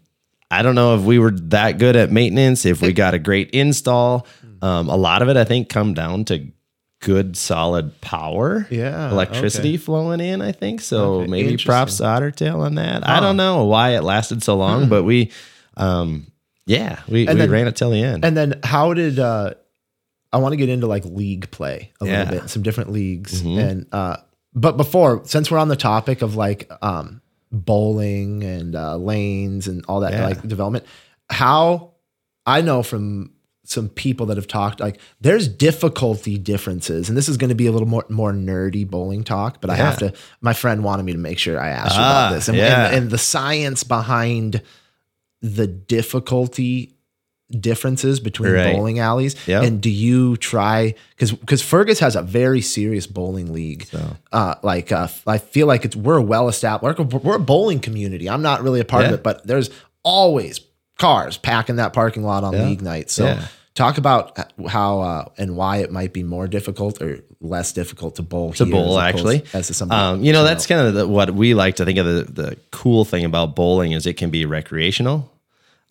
[0.50, 3.50] I don't know if we were that good at maintenance, if we got a great
[3.50, 4.26] install.
[4.62, 6.46] Um, a lot of it, I think, come down to
[7.00, 8.66] good solid power.
[8.70, 9.76] Yeah, Electricity okay.
[9.78, 10.80] flowing in, I think.
[10.80, 13.06] So Okay, maybe props to Otter Tail on that.
[13.08, 15.30] I don't know why it lasted so long, but we,
[15.76, 16.26] um,
[16.66, 18.24] yeah, we, we then- ran it till the end.
[18.24, 19.54] And then how did uh
[20.32, 22.18] I want to get into like league play a Yeah.
[22.24, 23.42] little bit, some different leagues.
[23.42, 23.58] Mhm.
[23.58, 24.16] And uh
[24.54, 29.84] but before, since we're on the topic of like um bowling and uh lanes and
[29.88, 30.26] all that Yeah.
[30.26, 30.84] like development,
[31.30, 31.92] how
[32.46, 33.32] I know from
[33.70, 37.66] some people that have talked like there's difficulty differences and this is going to be
[37.66, 41.12] a little more more nerdy bowling talk but i have to my friend wanted me
[41.12, 42.86] to make sure i asked Ah, about this and, yeah.
[42.86, 44.60] and, and the science behind
[45.40, 46.94] the difficulty
[47.50, 48.74] differences between Right.
[48.76, 49.62] bowling alleys Yep.
[49.64, 53.88] and do you try because because fergus has a very serious bowling league
[54.32, 57.80] uh like uh i feel like it's we're a well established we're, we're a bowling
[57.80, 59.68] community i'm not really a part of it but there's
[60.04, 60.60] always
[60.98, 63.46] cars packing that parking lot on league night so Yeah.
[63.74, 68.22] Talk about how uh, and why it might be more difficult or less difficult to
[68.22, 69.44] bowl to here bowl as actually.
[69.52, 71.98] as to something um, you know that's kind of the, what we like to think
[71.98, 75.30] of the, the cool thing about bowling is it can be recreational.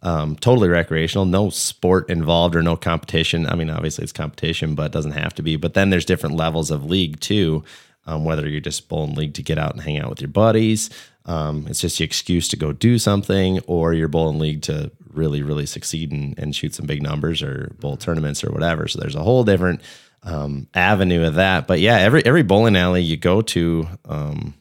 [0.01, 1.25] Um, totally recreational.
[1.25, 3.45] No sport involved or no competition.
[3.45, 5.55] I mean obviously it's competition but it doesn't have to be.
[5.55, 7.63] But then there's different levels of league too
[8.05, 10.89] um, whether you're just bowling league to get out and hang out with your buddies
[11.25, 15.41] um, it's just the excuse to go do something or you're bowling league to really
[15.41, 19.15] really succeed and, and shoot some big numbers or bowl tournaments or whatever so there's
[19.15, 19.81] a whole different
[20.23, 21.67] um, avenue of that.
[21.67, 24.53] But yeah, every every bowling alley you go to um,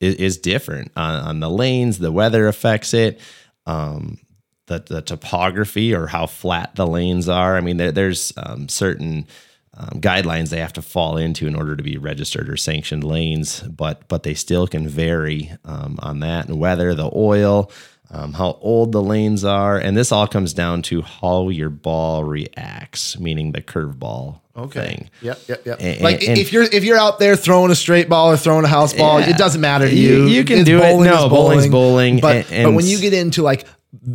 [0.00, 1.98] is, is different on, on the lanes.
[1.98, 3.20] The weather affects it.
[3.66, 4.18] Um,
[4.66, 7.56] the the topography or how flat the lanes are.
[7.56, 9.26] I mean, there, there's um, certain
[9.74, 13.60] um, guidelines they have to fall into in order to be registered or sanctioned lanes,
[13.60, 17.70] but but they still can vary um, on that and weather, the oil,
[18.10, 22.24] um, how old the lanes are, and this all comes down to how your ball
[22.24, 24.40] reacts, meaning the curveball
[24.70, 25.10] thing.
[25.20, 25.76] Yep, yep, yep.
[25.80, 28.64] And- like and- if you're if you're out there throwing a straight ball or throwing
[28.64, 29.30] a house ball, Yeah.
[29.30, 30.26] it doesn't matter to You- you.
[30.28, 30.82] you can It's do it.
[30.82, 33.66] bowling No, is bowling's bowling, But and- but when you get into like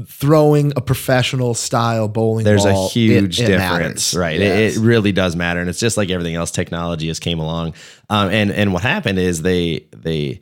[0.08, 4.16] throwing a professional style bowling, there's ball, a huge it- it difference, matters.
[4.16, 4.40] right?
[4.40, 4.76] Yes.
[4.76, 6.52] It, it really does matter, and it's just like everything else.
[6.52, 7.74] Technology has came along,
[8.10, 10.40] um, and and what happened is they they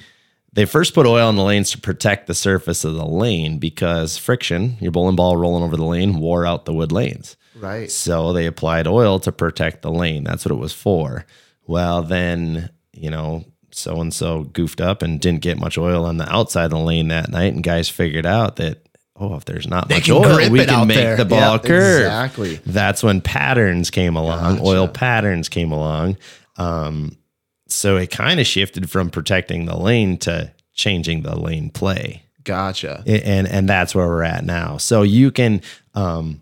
[0.59, 4.17] they first put oil on the lanes to protect the surface of the lane because
[4.17, 7.37] friction, your bowling ball rolling over the lane, wore out the wood lanes.
[7.55, 7.89] right.
[7.89, 10.25] So they applied oil to protect the lane.
[10.25, 11.25] That's what it was for.
[11.65, 16.17] Well, then, you know, so and so goofed up and didn't get much oil on
[16.17, 17.53] the outside of the lane that night.
[17.53, 21.15] And guys figured out that, oh, if there's not much oil, we can make there.
[21.15, 22.01] the ball Yep, curve.
[22.01, 22.55] exactly.
[22.65, 24.67] That's when patterns came along, Gotcha.
[24.67, 26.17] oil patterns came along.
[26.57, 27.15] Um,
[27.69, 33.03] so it kind of shifted from protecting the lane to changing the lane play Gotcha.
[33.05, 34.77] and and that's where we're at now.
[34.77, 35.61] So you can,
[35.93, 36.41] um,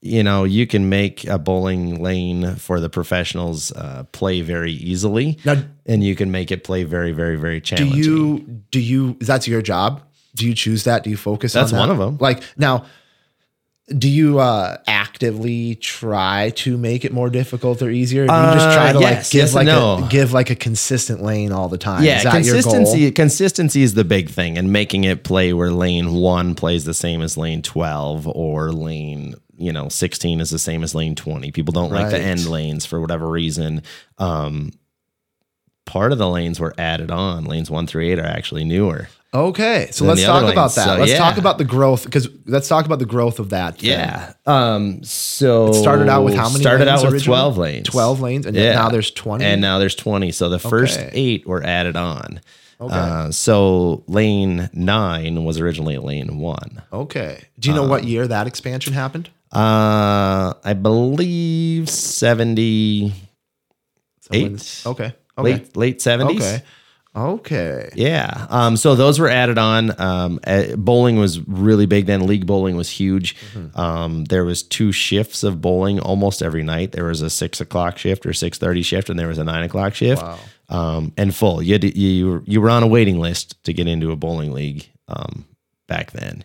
[0.00, 5.38] you know, you can make a bowling lane for the professionals uh, play very easily,
[5.44, 8.00] Now- and you can make it play very, very, very challenging.
[8.02, 8.38] Do you
[8.70, 10.02] do you that's your job?
[10.34, 11.02] Do you choose that?
[11.04, 11.88] Do you focus That's on that?
[11.88, 12.18] one of 'em.
[12.18, 12.84] Like now
[13.96, 18.26] do you uh actively try to make it more difficult or easier?
[18.26, 20.50] Do you just Uh, try to yes, like give yes like and a give like
[20.50, 22.04] a consistent lane all the time?
[22.04, 23.00] yeah, Is that your consistency.
[23.04, 23.12] goal?
[23.12, 27.22] Consistency is the big thing, and making it play where lane one plays the same
[27.22, 31.50] as lane twelve, or lane you know sixteen is the same as lane twenty.
[31.50, 33.82] People don't like the end lanes for whatever reason.
[34.18, 34.72] Um,
[35.86, 37.44] part of the lanes were added on.
[37.44, 39.08] Lanes one through eight are actually newer.
[39.34, 40.84] Okay, so let's talk about that.
[40.84, 41.18] So, let's yeah.
[41.18, 43.78] talk about the growth because let's talk about the growth of that.
[43.78, 43.90] thing.
[43.90, 44.32] Yeah.
[44.46, 45.04] Um.
[45.04, 47.36] So It started out with how many Started out with originally?
[47.36, 47.88] twelve lanes.
[47.88, 48.72] 12 lanes, and yeah.
[48.72, 49.44] now there's 20?
[49.44, 50.32] And now there's twenty.
[50.32, 51.10] So the first Okay.
[51.12, 52.40] eight were added on.
[52.80, 52.94] Okay.
[52.94, 56.80] Uh, so lane nine was originally lane one.
[56.90, 57.42] Okay.
[57.58, 59.28] Do you know Um, what year that expansion happened?
[59.52, 63.12] Uh, I believe seventy
[64.32, 64.82] eight.
[64.86, 65.12] Okay.
[65.36, 65.52] Okay.
[65.52, 66.40] Late late seventies.
[66.40, 66.62] Okay.
[67.18, 67.90] Okay.
[67.94, 68.46] Yeah.
[68.48, 70.00] Um, so those were added on.
[70.00, 72.26] Um, uh, bowling was really big then.
[72.26, 73.36] League bowling was huge.
[73.52, 73.78] Mm-hmm.
[73.78, 76.92] Um, there was two shifts of bowling almost every night.
[76.92, 79.64] There was a six o'clock shift or six thirty shift, and there was a nine
[79.64, 80.22] o'clock shift.
[80.22, 80.38] Wow.
[80.70, 81.62] Um, and full.
[81.62, 84.88] You, to- you you were on a waiting list to get into a bowling league.
[85.08, 85.46] Um,
[85.88, 86.44] back then.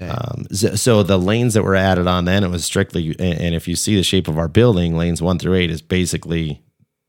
[0.00, 3.76] Um, so, the lanes that were added on then it was strictly, and if you
[3.76, 6.60] see the shape of our building, lanes one through eight is basically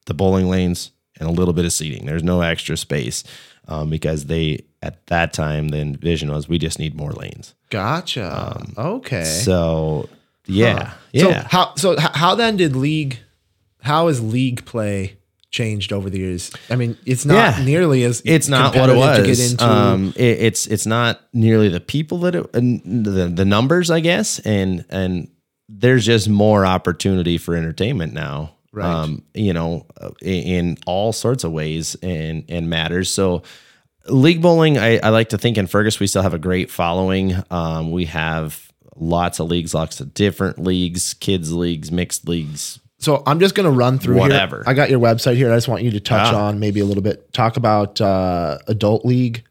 [0.05, 0.91] the bowling lanes
[1.23, 2.05] and a little bit of seating.
[2.05, 3.23] There's no extra space
[3.67, 7.53] um, because they at that time the vision was we just need more lanes.
[7.69, 8.61] Gotcha.
[8.77, 9.19] okay.
[9.19, 10.09] Um, So
[10.45, 10.93] yeah, Huh.
[11.13, 11.41] yeah.
[11.43, 13.19] So how so how then did league?
[13.81, 15.17] How has league play
[15.51, 16.51] changed over the years?
[16.69, 17.63] I mean, it's not Yeah.
[17.65, 19.17] nearly as it's not what it was.
[19.19, 19.65] to get into.
[19.69, 23.99] um, it, it's it's not nearly the people that it, and the the numbers, I
[24.01, 25.29] guess, and and
[25.69, 28.52] there's just more opportunity for entertainment now.
[28.73, 28.85] Right.
[28.85, 33.09] Um, you know, uh, in, in all sorts of ways and and matters.
[33.09, 33.43] So.
[34.09, 37.41] League bowling, I, I like to think in Fergus we still have a great following.
[37.49, 43.23] Um, we have lots of leagues, lots of different leagues, kids leagues, mixed leagues, so
[43.25, 44.57] I'm just going to run through Whatever.
[44.57, 44.63] Here.
[44.67, 45.49] I got your website here.
[45.49, 46.47] I just want you to touch Ah.
[46.47, 47.31] on maybe a little bit.
[47.31, 49.45] Talk about uh, adult league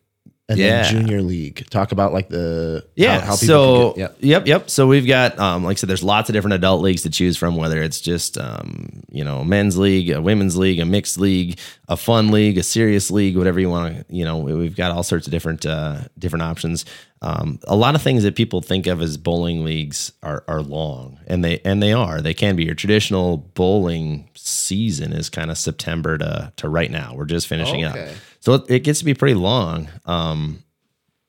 [0.53, 0.83] and Yeah.
[0.83, 1.67] then junior league.
[1.71, 3.21] Talk about like the Yeah.
[3.21, 4.71] how, how people so can get, yep, yep.
[4.71, 7.37] So we've got, um, like I said, there's lots of different adult leagues to choose
[7.37, 7.57] from.
[7.57, 11.97] Whether it's just, um, you know, men's league, a women's league, a mixed league, a
[11.97, 14.05] fun league, a serious league, whatever you want to.
[14.15, 16.85] You know, we- we've got all sorts of different uh, different options.
[17.25, 21.19] Um, a lot of things that people think of as bowling leagues are are long,
[21.29, 22.21] and they and they are.
[22.21, 22.65] They can be.
[22.65, 27.15] Your traditional bowling season is kind of September to to right now.
[27.17, 28.13] We're just finishing up, Okay.
[28.43, 29.89] So it, it gets to be pretty long.
[30.05, 30.63] Um,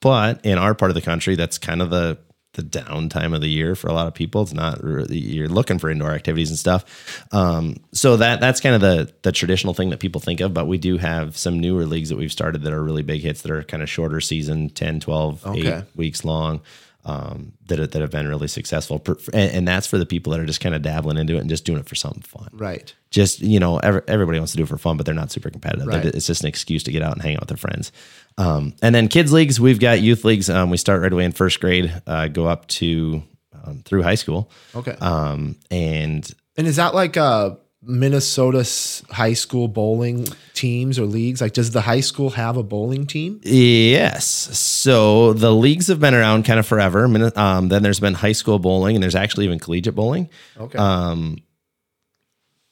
[0.02, 2.18] but in our part of the country, that's kind of the
[2.56, 4.44] the down time of the year for a lot of people.
[4.44, 7.26] It's not really, you're looking for indoor activities and stuff.
[7.32, 10.54] Um, so that that's kind of the the traditional thing that people think of.
[10.54, 13.42] But we do have some newer leagues that we've started that are really big hits
[13.44, 15.78] that are kind of shorter season, 10, 12, Okay.
[15.78, 16.62] eight weeks long.
[17.06, 20.46] Um, that that have been really successful, and, and that's for the people that are
[20.46, 22.94] just kind of dabbling into it and just doing it for something fun right.
[23.10, 25.50] just you know every, everybody wants to do it for fun but they're not super
[25.50, 26.06] competitive Right.
[26.06, 27.92] it's just an excuse to get out and hang out with their friends
[28.38, 31.34] um, and then kids leagues we've got youth leagues um, we start right away in
[31.34, 33.22] first grade uh, go up to
[33.66, 34.96] um, through high school Okay.
[35.02, 38.68] um, and and is that like uh Minnesota
[39.12, 41.42] high school bowling teams or leagues?
[41.42, 43.40] Like, does the high school have a bowling team?
[43.44, 44.26] yes
[44.58, 47.04] so the leagues have been around kind of forever
[47.38, 50.78] um, then there's been high school bowling and there's actually even collegiate bowling Okay.
[50.78, 51.38] um,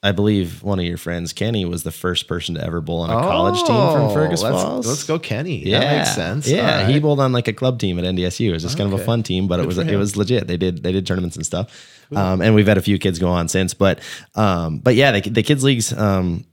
[0.04, 3.12] I believe one of your friends, Kenny, was the first person to ever bowl on
[3.12, 3.76] a college team from
[4.10, 4.88] Oh, Fergus let's, Falls.
[4.88, 5.64] Let's go, Kenny.
[5.64, 6.48] Yeah, That makes sense.
[6.48, 8.50] Yeah, All he bowled on like a club team at NDSU.
[8.50, 10.48] It was just kind of a fun team, but it was it was legit.
[10.48, 13.28] They did they did tournaments and stuff, um, and we've had a few kids go
[13.30, 13.76] on since.
[13.76, 14.00] But
[14.34, 16.46] um, but yeah, the, the kids leagues um,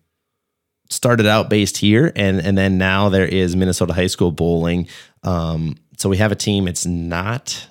[0.91, 4.89] started out based here, and and then now there is Minnesota high school bowling.
[5.23, 6.69] Um, so we have a team.
[6.69, 7.67] It's not.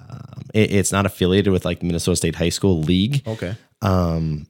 [0.00, 3.22] Um, it- it's not affiliated with like Minnesota State High School League.
[3.26, 3.54] Okay.
[3.80, 4.46] Um,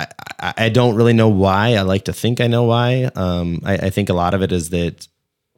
[0.00, 0.06] I,
[0.40, 1.74] I, I don't really know why.
[1.74, 3.10] I like to think I know why.
[3.14, 5.06] Um, I, I think a lot of it is that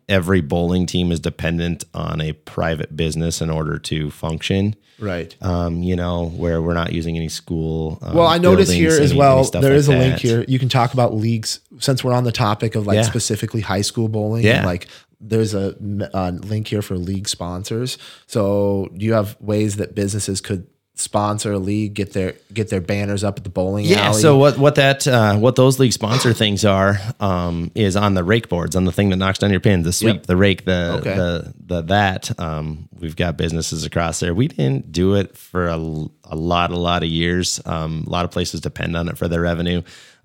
[0.08, 4.74] every bowling team is dependent on a private business in order to function.
[4.98, 5.34] Right.
[5.40, 7.98] Um, you know, where we're not using any school.
[8.02, 10.44] Um, Well, I notice here buildings, as well, any there like is a link here.
[10.46, 13.02] You can talk about leagues since we're on the topic of like Yeah.
[13.02, 14.44] specifically high school bowling.
[14.44, 14.58] Yeah.
[14.58, 14.86] And like
[15.20, 15.76] there's a,
[16.14, 17.96] uh link here for league sponsors.
[18.26, 20.66] So do you have ways that businesses could
[21.02, 24.08] sponsor a league, get their get their banners up at the bowling Yeah.
[24.08, 24.20] alley?
[24.22, 28.24] So what what that uh, what those league sponsor things are um, is on the
[28.24, 30.26] rake boards on the thing that knocks down your pins, the sweep, Yep.
[30.26, 31.14] the rake, the Okay.
[31.16, 32.40] the the that.
[32.40, 34.32] Um, we've got businesses across there.
[34.34, 37.60] We didn't do it for a, a lot a lot of years.
[37.66, 39.82] Um, a lot of places depend on it for their revenue.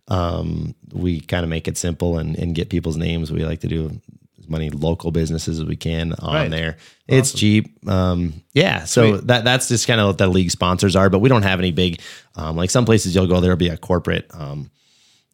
[0.10, 3.30] Um, we kind of make it simple and, and get people's names.
[3.32, 4.00] We like to do
[4.50, 6.52] many local businesses as we can on Right.
[6.52, 6.78] there.
[7.08, 7.88] It's cheap.
[7.90, 8.86] Um, yeah.
[8.86, 9.28] So Sweet.
[9.28, 11.72] that that's just kind of what the league sponsors are, but we don't have any
[11.72, 12.02] big,
[12.36, 14.70] um, like some places you'll go, there'll be a corporate, um,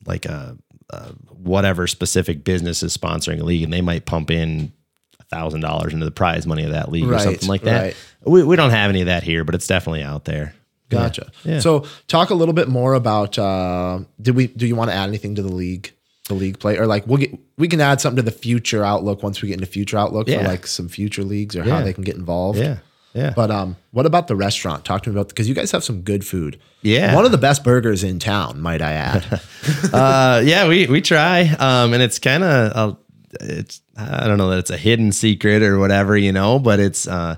[0.06, 0.58] like a,
[0.90, 1.00] a
[1.32, 4.72] whatever specific business is sponsoring a league and they might pump in
[5.20, 7.82] a thousand dollars into the prize money of that league or something like that.
[7.82, 7.96] right.
[8.26, 10.54] We, we don't have any of that here, but it's definitely out there.
[10.90, 11.32] Gotcha.
[11.44, 11.60] Yeah.
[11.60, 15.10] So talk a little bit more about uh did we do you want to add
[15.10, 15.92] anything to the league?
[16.30, 19.22] The league play or like we'll get we can add something to the future outlook
[19.24, 20.38] once we get into future outlook Yeah.
[20.40, 22.60] for like some future leagues or how they can get involved.
[22.60, 22.78] Yeah.
[23.14, 23.34] Yeah.
[23.36, 24.86] But um, what about the restaurant?
[24.86, 26.60] Talk to me about because you guys have some good food.
[26.82, 27.14] Yeah.
[27.14, 29.42] one of the best burgers in town, might I add.
[29.94, 32.98] uh, yeah, we we try, um, and it's kind of
[33.42, 37.06] it's I don't know that it's a hidden secret or whatever, you know, but it's
[37.06, 37.36] uh,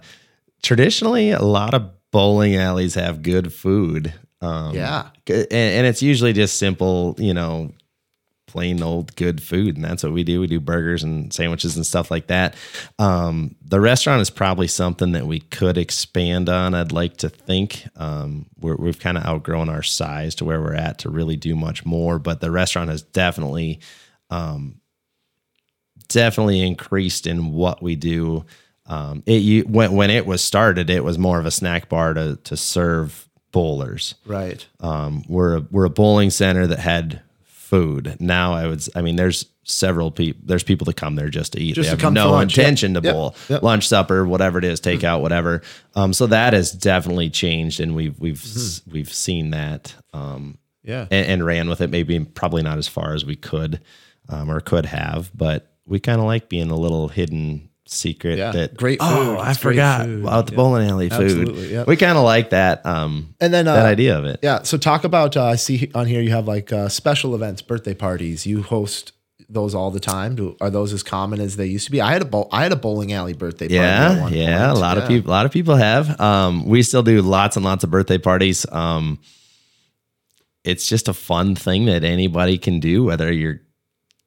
[0.61, 4.13] traditionally a lot of bowling alleys have good food.
[4.41, 5.07] Um, Yeah.
[5.27, 7.71] and, and it's usually just simple, you know,
[8.55, 10.39] plain old good food, and that's what we do.
[10.39, 12.55] We do burgers and sandwiches and stuff like that.
[12.97, 16.73] Um, the restaurant is probably something that we could expand on.
[16.73, 20.73] I'd like to think um, we're, we've kind of outgrown our size to where we're
[20.73, 23.81] at to really do much more, but the restaurant has definitely,
[24.29, 24.79] um,
[26.07, 28.45] definitely increased in what we do.
[28.85, 32.13] Um, it you, when when it was started, it was more of a snack bar
[32.13, 34.15] to to serve bowlers.
[34.25, 34.65] right.
[34.79, 37.21] Um, we're a, we're a bowling center that had
[37.65, 38.17] food.
[38.19, 40.41] Now I would, I mean, there's several people.
[40.45, 41.73] There's people that come there just to eat.
[41.73, 42.57] Just they to have come no lunch.
[42.57, 42.63] Yep.
[42.65, 43.63] intention to bowl, Yep.
[43.63, 45.61] lunch, supper, whatever it is, takeout, whatever.
[45.95, 48.91] Um, so that has definitely changed, and we've we've Mm-hmm.
[48.91, 49.95] we've seen that.
[50.13, 51.07] Um, Yeah.
[51.09, 51.89] and, and ran with it.
[51.89, 53.81] Maybe probably not as far as we could
[54.29, 58.37] um, or could have, but we kind of like being a little hidden secret.
[58.37, 58.51] Yeah.
[58.51, 59.37] That Great Oh, food.
[59.39, 60.21] I It's great forgot food.
[60.21, 60.55] about the Yeah.
[60.55, 61.21] bowling alley food.
[61.21, 61.83] Absolutely, yeah.
[61.87, 62.85] We kind of like that.
[62.85, 64.39] Um, And then uh, that idea of it.
[64.41, 64.63] Yeah.
[64.63, 65.37] So talk about.
[65.37, 68.45] Uh, I see on here you have like uh, special events, birthday parties.
[68.47, 69.11] You host
[69.47, 70.35] those all the time.
[70.35, 72.01] Do, are those as common as they used to be?
[72.01, 73.75] I had a bowl, I had a bowling alley birthday party.
[73.75, 74.65] Yeah, one yeah.
[74.67, 74.77] point.
[74.77, 76.19] A lot of people, a lot of people have.
[76.19, 78.65] Um, we still do lots and lots of birthday parties.
[78.71, 79.19] Um,
[80.63, 83.61] it's just a fun thing that anybody can do, whether you're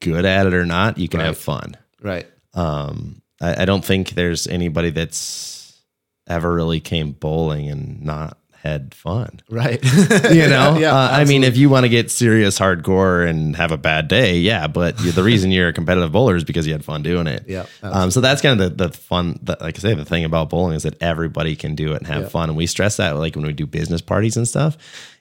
[0.01, 0.99] good at it or not.
[0.99, 1.77] You can have fun.
[2.01, 2.29] Right.
[2.55, 5.81] Um, I, I don't think there's anybody that's
[6.27, 9.41] ever really came bowling and not had fun.
[9.49, 9.81] Right.
[10.31, 13.71] You know, Yeah, uh, I mean, if you want to get serious hardcore and have
[13.73, 14.67] a bad day, yeah.
[14.67, 17.45] But the reason you're a competitive bowler is because you had fun doing it.
[17.47, 19.39] Yeah, Um, so that's kind of the, the fun.
[19.43, 22.07] The, like I say, the thing about bowling is that everybody can do it and
[22.09, 22.29] have Yeah.
[22.29, 22.49] fun.
[22.51, 24.77] And we stress that, like when we do business parties and stuff.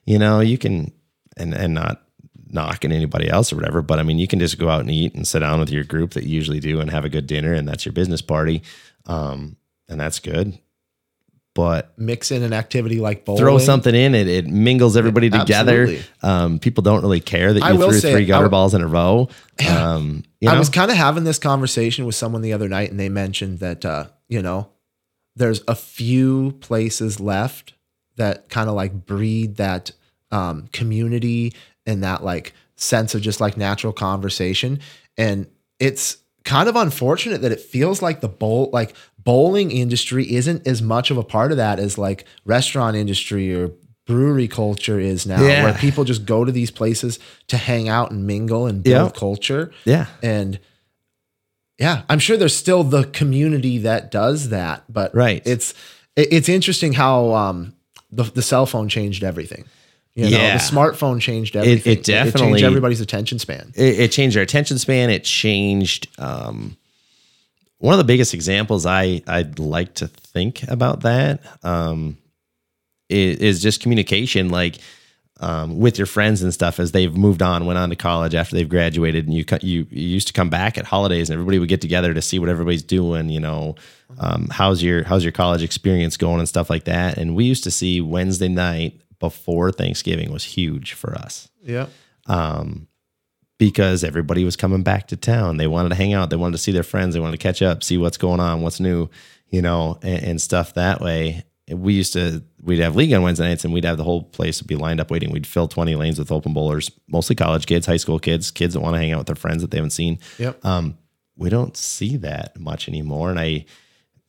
[0.06, 0.92] You know, you can
[1.38, 2.02] and and not
[2.52, 3.82] knocking anybody else or whatever.
[3.82, 5.84] But I mean, you can just go out and eat and sit down with your
[5.84, 8.64] group that you usually do and have a good dinner, and that's your business party,
[9.06, 9.58] um,
[9.88, 10.58] and that's good.
[11.54, 13.42] But Mix in an activity like bowling.
[13.42, 17.72] throw something in it it mingles everybody together um, people don't really care that I
[17.72, 19.28] you threw three gutter balls in a row
[19.68, 23.00] um, you I was kind of having this conversation with someone the other night, and
[23.00, 24.70] they mentioned that uh, you know
[25.36, 27.74] there's a few places left
[28.18, 29.92] that kind of like breed that
[30.32, 31.54] um, community
[31.88, 34.80] and that like sense of just like natural conversation,
[35.18, 35.48] and
[35.80, 40.82] it's kind of unfortunate that it feels like the bowl like bowling industry isn't as
[40.82, 43.72] much of a part of that as like restaurant industry or
[44.06, 45.64] brewery culture is now Yeah.
[45.64, 49.20] where people just go to these places to hang out and mingle and build Yeah.
[49.20, 50.60] culture yeah and
[51.78, 55.42] yeah i'm sure there's still the community that does that but Right.
[55.46, 55.74] it's
[56.16, 57.74] it's interesting how um
[58.10, 59.66] the, the cell phone changed everything
[60.18, 60.58] you know Yeah.
[60.58, 64.78] the smartphone changed everything it definitely- changed everybody's attention span it, it changed our attention
[64.80, 66.76] span it changed um,
[67.78, 72.18] one of the biggest examples i i'd like to think about that um,
[73.10, 74.80] is, is just communication like
[75.40, 78.56] um, with your friends and stuff as they've moved on, went on to college after
[78.56, 81.70] they've graduated, and you you, you used to come back at holidays and everybody would
[81.70, 83.30] get together to see what everybody's doing.
[83.30, 83.76] You know,
[84.18, 87.20] um, how's your how's your college experience going and stuff like that.
[87.20, 91.88] And we used to see Wednesday night before Thanksgiving was huge for us yeah
[92.28, 92.88] um,
[93.58, 95.58] because everybody was coming back to town.
[95.58, 96.30] They wanted to hang out.
[96.30, 97.14] They wanted to see their friends.
[97.14, 99.10] They wanted to catch up, see what's going on, what's new,
[99.50, 101.44] you know, and, and stuff that way.
[101.70, 104.62] We used to, we'd have league on Wednesday nights and we'd have the whole place
[104.62, 105.32] be lined up waiting.
[105.32, 108.80] We'd fill 20 lanes with open bowlers, mostly college kids, high school kids, kids that
[108.80, 110.20] want to hang out with their friends that they haven't seen.
[110.38, 110.64] Yep.
[110.64, 110.98] Um,
[111.36, 113.32] we don't see that much anymore.
[113.32, 113.66] And I,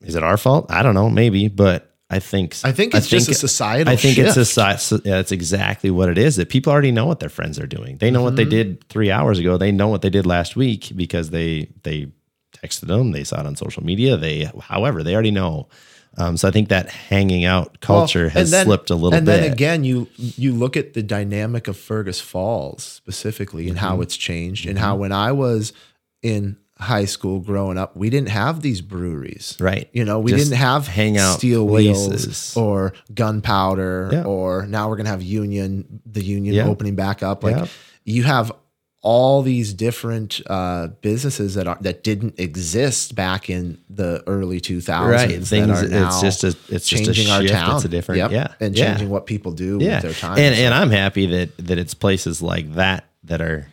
[0.01, 0.67] is it our fault?
[0.71, 4.17] I don't know, maybe, but I think, I think it's just a societal I think
[4.17, 4.29] shift.
[4.29, 6.37] it's a so- yeah, that's exactly what it is.
[6.37, 7.99] That people already know what their friends are doing.
[7.99, 8.51] They know what they Mm-hmm.
[8.51, 9.59] did three hours ago.
[9.59, 12.11] They know what they did last week because they they
[12.57, 13.13] texted them.
[13.13, 14.17] They saw it on social media.
[14.17, 15.69] They, however, they already know.
[16.17, 19.27] Um, so I think that hanging out culture Well, has then- slipped a little and
[19.27, 19.35] bit.
[19.35, 23.87] And then again, you you look at the dynamic of Fergus Falls specifically and Mm-hmm.
[23.87, 25.75] how it's changed, and how when I was
[26.23, 29.89] in high school growing up, we didn't have these breweries, Right.
[29.93, 32.09] You know, we Just didn't have hangout steel places.
[32.09, 34.23] wheels or gunpowder, Yeah.
[34.25, 36.67] or now we're gonna have Union, the Union Yeah.
[36.67, 37.43] opening back up.
[37.45, 37.67] Like Yeah.
[38.05, 38.53] you have
[39.01, 44.89] all these different uh, businesses that are that didn't exist back in the early 2000s
[45.13, 45.29] right.
[45.41, 45.83] that Things.
[45.83, 46.49] are It's just a.
[46.69, 47.55] It's just a changing our shift.
[47.55, 47.77] town.
[47.77, 48.19] It's a different.
[48.19, 48.31] Yep.
[48.33, 48.49] Yeah.
[48.61, 48.87] and yeah.
[48.91, 49.95] changing what people do yeah.
[49.97, 50.39] with their time.
[50.39, 53.69] And and I'm happy that that it's places like that that are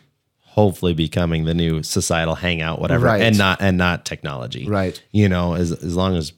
[0.56, 3.20] hopefully becoming the new societal hangout, whatever, Right.
[3.22, 4.66] and not and not technology.
[4.66, 5.00] Right.
[5.12, 6.32] You know, as as long as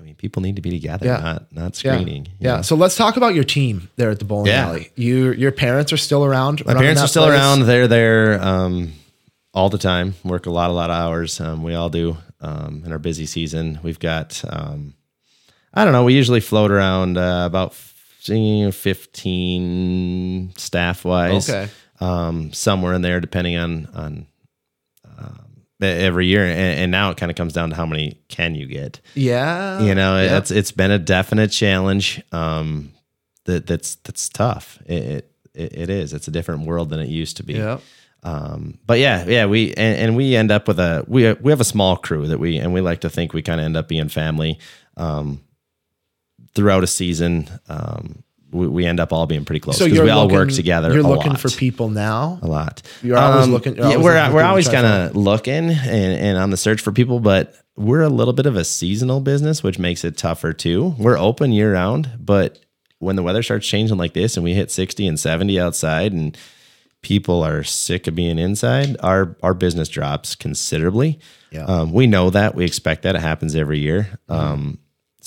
[0.00, 1.20] I mean, people need to be together, Yeah.
[1.20, 2.26] not not screening.
[2.26, 2.60] you Yeah.
[2.62, 4.68] So let's talk about your team there at the bowling Yeah.
[4.68, 4.90] alley.
[4.94, 6.64] You, your parents are still around.
[6.64, 7.62] My parents are still around.
[7.66, 8.92] They're there um,
[9.52, 10.14] all the time.
[10.22, 11.40] Work a lot, a lot of hours.
[11.40, 13.80] Um, we all do um, in our busy season.
[13.82, 14.94] We've got, um,
[15.74, 16.04] I don't know.
[16.04, 17.74] We usually float around uh, about
[19.38, 21.48] fifteen staff wise.
[21.50, 21.68] Okay.
[22.00, 24.26] Um, somewhere in there, depending on on
[25.18, 28.54] um, every year, and, and now it kind of comes down to how many can
[28.54, 29.00] you get.
[29.14, 29.80] Yeah.
[29.80, 32.92] you know it's it's been a definite challenge um
[33.44, 34.78] that that's that's tough.
[34.86, 36.12] It, it it is.
[36.12, 37.54] It's a different world than it used to be.
[37.54, 37.78] Yeah.
[38.22, 41.60] um but yeah yeah we and, and we end up with a we we have
[41.60, 43.88] a small crew that we and we like to think we kind of end up
[43.88, 44.58] being family
[44.96, 45.40] um
[46.54, 50.04] throughout a season um we, we end up all being pretty close So because you're
[50.06, 52.38] we all work together You're a looking lot for people now.
[52.42, 52.82] a lot.
[53.02, 56.38] You're always looking- you're yeah, always we're looking we're always kind of looking and, and
[56.38, 59.78] on the search for people, but we're a little bit of a seasonal business, which
[59.78, 60.94] makes it tougher too.
[60.98, 62.58] We're open year round, but
[62.98, 66.36] when the weather starts changing like this and we hit 60 and 70 outside and
[67.02, 71.20] people are sick of being inside, our our business drops considerably.
[71.52, 71.64] Yeah.
[71.64, 72.54] Um, we know that.
[72.56, 73.14] We expect that.
[73.14, 74.18] It happens every year.
[74.28, 74.78] Um,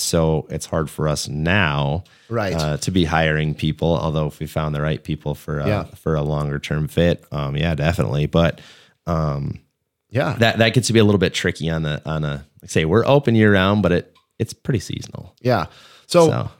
[0.01, 2.53] so it's hard for us now Right.
[2.55, 3.97] uh, to be hiring people.
[3.97, 5.83] Although if we found the right people for a, Yeah.
[5.95, 8.25] for a longer term fit, um, yeah, definitely.
[8.25, 8.61] But
[9.07, 9.59] um,
[10.09, 10.35] Yeah.
[10.39, 12.85] that that gets to be a little bit tricky on the on a like say
[12.85, 15.35] we're open year round, but it it's pretty seasonal.
[15.41, 15.65] yeah.
[16.07, 16.51] So, So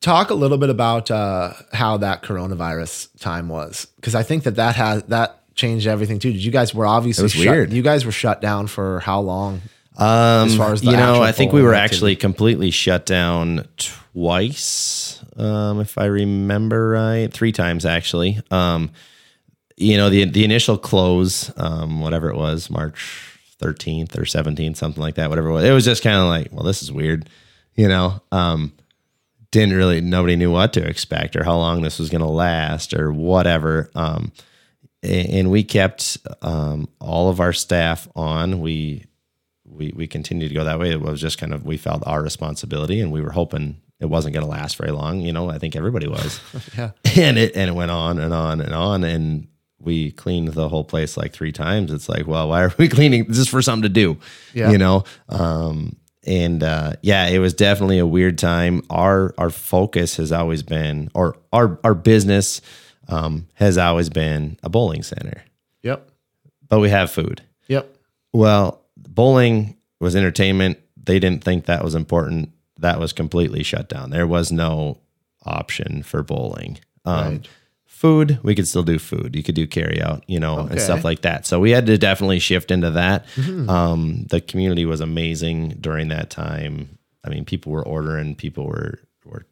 [0.00, 4.56] talk a little bit about uh, how that coronavirus time was, because I think that
[4.56, 6.32] that has that changed everything too.
[6.32, 7.72] Did you guys were obviously was shut, weird.
[7.72, 9.60] You guys were shut down for how long?
[10.00, 11.94] Um, As far as you know, I think we were activity.
[11.94, 18.40] actually completely shut down twice, um, if I remember right, three times actually.
[18.50, 18.92] Um,
[19.76, 25.02] you know, the the initial close, um, whatever it was, March thirteenth or seventeenth, something
[25.02, 25.64] like that, whatever it was.
[25.64, 27.28] It was just kind of like, well, this is weird,
[27.74, 28.22] you know.
[28.32, 28.72] Um,
[29.50, 32.94] didn't really nobody knew what to expect or how long this was going to last
[32.94, 33.90] or whatever.
[33.94, 34.32] Um,
[35.02, 38.60] and we kept um, all of our staff on.
[38.60, 39.06] We
[39.70, 40.90] we we continued to go that way.
[40.90, 44.34] It was just kind of we felt our responsibility, and we were hoping it wasn't
[44.34, 45.20] going to last very long.
[45.20, 46.40] You know, I think everybody was.
[46.76, 46.90] Yeah.
[47.16, 49.46] and it and it went on and on and on, and
[49.80, 51.92] we cleaned the whole place like three times.
[51.92, 53.24] It's like, well, why are we cleaning?
[53.26, 54.18] This is for something to do.
[54.54, 54.70] Yeah.
[54.70, 55.04] You know.
[55.28, 55.96] Um,
[56.26, 58.82] and uh, yeah, it was definitely a weird time.
[58.90, 62.60] Our our focus has always been, or our our business
[63.08, 65.42] um, has always been a bowling center,
[65.82, 66.08] Yep.
[66.68, 67.40] but we have food.
[67.68, 67.96] Yep.
[68.34, 70.78] Well, bowling was entertainment.
[71.02, 72.50] They didn't think that was important.
[72.78, 74.10] That was completely shut down.
[74.10, 74.98] There was no
[75.44, 76.78] option for bowling.
[77.04, 77.48] Um, Right.
[77.86, 79.36] Food, we could still do food.
[79.36, 81.46] You could do carry out, you know, and stuff like that.
[81.46, 83.26] So we had to definitely shift into that.
[83.36, 83.68] Mm-hmm.
[83.68, 86.96] Um, the community was amazing during that time.
[87.22, 89.44] I mean, people were ordering, people were were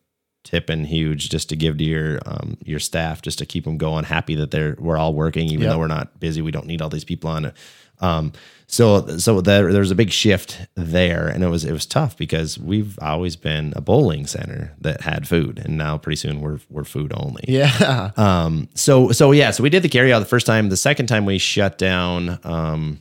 [0.45, 4.05] tipping huge just to give to your um, your staff, just to keep them going,
[4.05, 5.71] happy that they're we're all working, even Yep.
[5.73, 6.41] though we're not busy.
[6.41, 7.55] We don't need all these people on it.
[8.01, 8.33] Um,
[8.71, 12.17] so so there there was a big shift there, and it was it was tough
[12.19, 16.61] because we've always been a bowling center that had food, and now pretty soon we're
[16.69, 17.45] we're food only.
[17.49, 18.11] Yeah.
[18.19, 20.69] Um, so so yeah, so we did the carry out the first time.
[20.69, 22.39] The second time we shut down.
[22.45, 23.01] Um,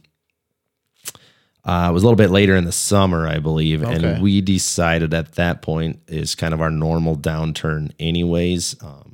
[1.65, 3.93] uh, it was a little bit later in the summer, I believe, Okay.
[4.13, 8.81] and we decided at that point is kind of our normal downturn, anyways.
[8.81, 9.06] Um,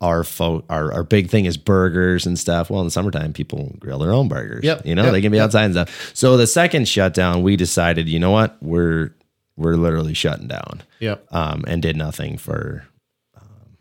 [0.00, 2.70] our fo- our our big thing is burgers and stuff.
[2.70, 4.64] Well, in the summertime, people grill their own burgers.
[4.64, 5.46] Yep, you know yep, they can be yep.
[5.46, 6.10] outside and stuff.
[6.14, 9.14] So the second shutdown, we decided, you know what, we're
[9.56, 11.26] we're literally shutting down yep.
[11.30, 12.86] um, and did nothing for
[13.34, 13.78] um,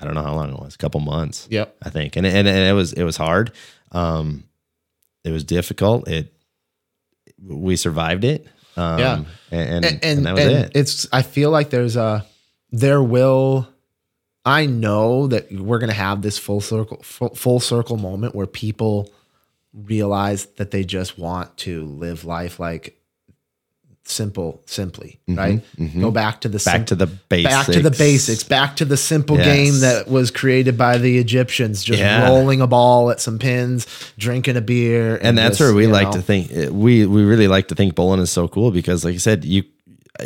[0.00, 1.76] I don't know how long it was, a couple months, Yep.
[1.82, 3.52] I think, and and, and it was it was hard,
[3.92, 4.44] um,
[5.22, 6.08] it was difficult.
[6.08, 6.32] It
[7.46, 8.46] we survived it,
[8.78, 9.24] um, Yeah.
[9.50, 10.72] and and, and, and that was and it.
[10.74, 12.24] it's i feel like there's a
[12.70, 13.68] there will
[14.44, 19.10] i know that we're going to have this full circle full, circle moment where people
[19.72, 23.00] realize that they just want to live life like
[24.06, 25.62] simple simply right
[25.98, 27.54] go back to the Mm-hmm, Back to the basics.
[27.54, 29.46] back to the basics back to the simple Yes.
[29.46, 32.28] game that was created by the egyptians just Yeah.
[32.28, 33.86] rolling a ball at some pins
[34.18, 37.48] drinking a beer and that's just, where we like know, to think we we really
[37.48, 39.64] like to think bowling is so cool because like I said you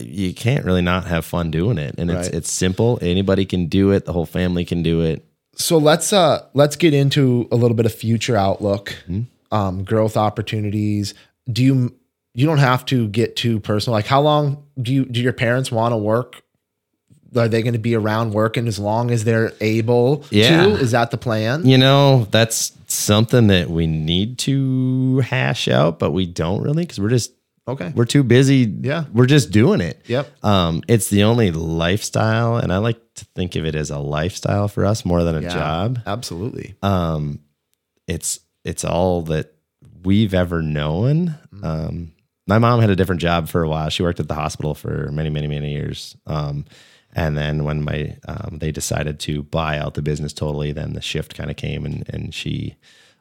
[0.01, 1.95] you can't really not have fun doing it.
[1.99, 2.35] And it's Right.
[2.37, 2.99] it's simple.
[3.01, 4.05] Anybody can do it.
[4.05, 5.25] The whole family can do it.
[5.57, 9.55] So let's uh let's get into a little bit of future outlook Mm-hmm.
[9.55, 11.15] um growth opportunities.
[11.51, 11.95] Do you
[12.35, 13.95] you don't have to get too personal.
[13.95, 16.43] Like how long do you do your parents want to work?
[17.37, 20.65] Are they going to be around working as long as they're able Yeah.
[20.65, 21.67] to is that the plan?
[21.67, 27.01] You know that's something that we need to hash out but we don't really because
[27.01, 27.33] we're just
[27.69, 27.93] okay.
[27.95, 28.73] We're too busy.
[28.81, 29.05] Yeah.
[29.13, 30.03] we're just doing it.
[30.07, 30.45] Yep.
[30.45, 34.69] um it's the only lifestyle and i like to think of it as a lifestyle
[34.69, 35.99] for us more than a Yeah, job.
[36.07, 36.75] absolutely.
[36.83, 37.41] Um
[38.07, 39.53] it's it's all that
[40.03, 41.37] we've ever known.
[41.63, 42.13] Um
[42.47, 43.91] my mom had a different job for a while.
[43.91, 46.17] She worked at the hospital for many many many years.
[46.27, 46.65] Um
[47.15, 51.01] and then when my um, they decided to buy out the business totally then the
[51.01, 52.77] shift kind of came and and she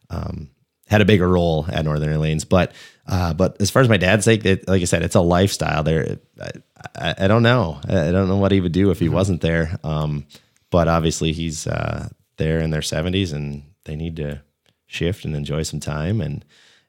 [0.10, 0.50] um
[0.88, 2.72] had a bigger role at Northern Lanes, but
[3.08, 5.84] uh, but as far as my dad's sake, it, like I said, it's a lifestyle.
[5.84, 6.51] There, I,
[6.95, 7.80] I, I don't know.
[7.88, 9.80] I don't know what he would do if he wasn't there.
[9.84, 10.26] Um,
[10.70, 14.41] but obviously, he's uh, there in their seventies, and they need to
[14.88, 16.43] shift and enjoy some time and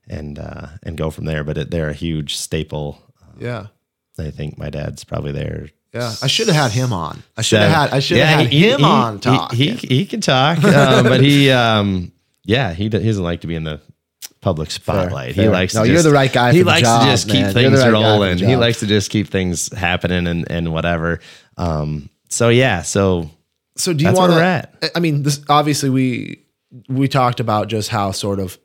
[0.09, 1.45] and uh, and go from there.
[1.45, 2.99] But it, they're a huge staple.
[3.39, 3.67] yeah
[4.19, 5.69] I think my dad's probably there.
[5.95, 8.29] yeah i should have had him on i should have So- had i should have
[8.31, 11.51] yeah, had he- him he- on he- talk He, he, can talk, um, but he,
[11.65, 12.11] um,
[12.45, 13.81] yeah, he, he doesn't like to be in the
[14.49, 15.35] public spotlight.
[15.35, 15.51] He fair.
[15.51, 15.75] likes.
[15.75, 17.55] No, to you're the right guy He for the likes job, to just keep man.
[17.55, 18.39] Things right guy for the rolling.
[18.39, 21.21] He likes to just keep things happening and and whatever.
[21.57, 23.31] Um, so yeah, so
[23.77, 24.97] So do you want we're to?
[24.97, 26.45] I mean, this obviously we
[26.89, 28.59] we talked about just how sort of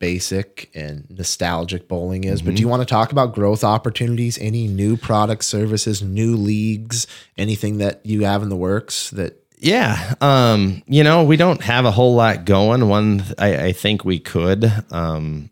[0.00, 2.60] basic and nostalgic bowling is, but do Mm-hmm.
[2.62, 4.38] you want to talk about growth opportunities?
[4.38, 7.06] Any new products, services, new leagues,
[7.36, 9.34] anything that you have in the works that?
[9.60, 10.14] Yeah.
[10.20, 12.88] Um, you know, we don't have a whole lot going.
[12.88, 14.72] One I, I think we could.
[14.90, 15.50] Um,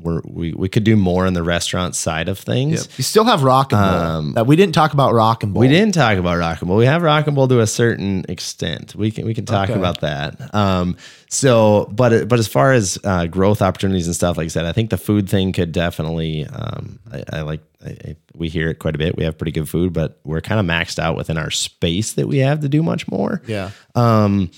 [0.00, 2.88] we're, we we could do more in the restaurant side of things.
[2.98, 3.80] You still have rock and
[4.26, 4.32] bowl.
[4.34, 5.60] that we didn't talk about rock and bowl.
[5.64, 6.78] Um, We didn't talk about rock and roll.
[6.78, 8.94] We have rock and roll to a certain extent.
[8.94, 9.78] We can we can talk Okay.
[9.78, 10.54] about that.
[10.54, 10.96] Um,
[11.28, 14.72] so, but but as far as uh, growth opportunities and stuff, like I said, I
[14.72, 16.46] think the food thing could definitely.
[16.46, 17.60] Um, I, I like.
[17.84, 19.16] I, I, we hear it quite a bit.
[19.16, 22.26] We have pretty good food, but we're kind of maxed out within our space that
[22.26, 23.42] we have to do much more.
[23.46, 23.70] Yeah.
[23.94, 24.50] Um,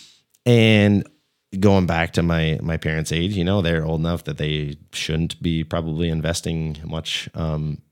[0.47, 1.07] and
[1.59, 5.41] going back to my my parents' age, you know, they're old enough that they shouldn't
[5.43, 7.83] be probably investing much um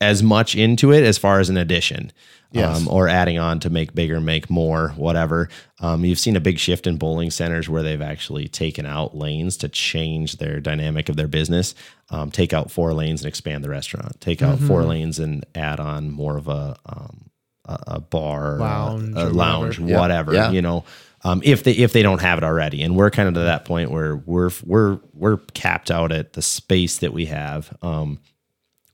[0.00, 2.12] as much into it as far as an addition.
[2.52, 2.78] Yes.
[2.78, 5.48] Um, or adding on to make bigger, make more, whatever.
[5.80, 9.56] Um, you've seen a big shift in bowling centers where they've actually taken out lanes
[9.58, 11.74] to change their dynamic of their business.
[12.08, 14.20] Um, take out four lanes and expand the restaurant.
[14.20, 17.30] Take out four lanes and add on more of a um,
[17.66, 19.98] a, a bar, Lounge a, a lounge, whatever.
[19.98, 20.34] Whatever.
[20.34, 20.50] Yeah.
[20.52, 20.84] You know,
[21.24, 23.64] um, if they if they don't have it already, and we're kind of to that
[23.64, 27.76] point where we're we're we're capped out at the space that we have.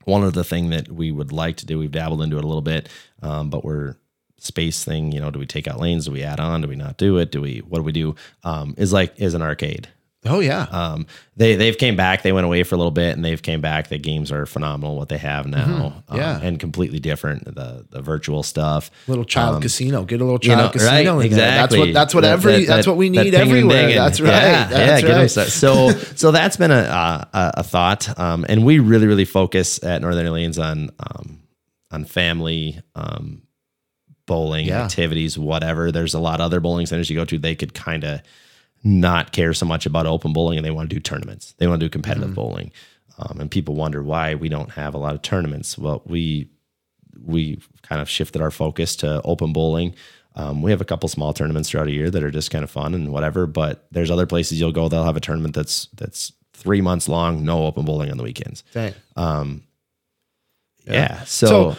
[0.05, 2.47] One of the thing that we would like to do, we've dabbled into it a
[2.47, 2.89] little bit,
[3.21, 3.95] um, but we're
[4.37, 5.11] space thing.
[5.11, 6.05] You know, do we take out lanes?
[6.05, 6.61] Do we add on?
[6.61, 7.31] Do we not do it?
[7.31, 7.59] Do we?
[7.59, 8.15] What do we do?
[8.43, 9.87] Um, is like is an arcade.
[10.25, 10.63] Oh yeah.
[10.71, 11.05] Um,
[11.35, 12.21] they they've came back.
[12.21, 13.89] They went away for a little bit, and they've came back.
[13.89, 14.95] The games are phenomenal.
[14.95, 16.39] What they have now, um, Yeah.
[16.41, 17.43] and completely different.
[17.55, 18.89] The the virtual stuff.
[19.07, 20.03] little child casino.
[20.05, 21.25] Get a little um, You child know, casino right?
[21.25, 21.51] in there.
[21.51, 21.93] That's what.
[21.93, 22.65] That's what That- every.
[22.65, 23.89] that- that's what we need everywhere.
[23.89, 24.29] and- That's right.
[24.31, 25.29] Yeah, that's yeah, right.
[25.51, 30.01] So so that's been a a, a thought, um, and we really really focus at
[30.01, 31.39] Northern Lanes on um,
[31.91, 32.79] on family.
[32.95, 33.41] Um,
[34.25, 34.83] bowling Yeah.
[34.83, 38.05] activities whatever there's a lot of other bowling centers you go to they could kind
[38.05, 38.21] of
[38.83, 41.53] not care so much about open bowling and they want to do tournaments.
[41.57, 42.35] They want to do competitive Mm-hmm.
[42.35, 42.71] bowling.
[43.17, 45.77] Um, and people wonder why we don't have a lot of tournaments.
[45.77, 46.49] Well, we
[47.23, 49.93] we kind of shifted our focus to open bowling.
[50.35, 52.71] Um, we have a couple small tournaments throughout a year that are just kind of
[52.71, 53.45] fun and whatever.
[53.45, 54.89] But there's other places you'll go.
[54.89, 58.63] They'll have a tournament that's that's three months long, no open bowling on the weekends.
[58.73, 58.93] Dang.
[60.85, 61.23] Yeah.
[61.25, 61.77] So, So-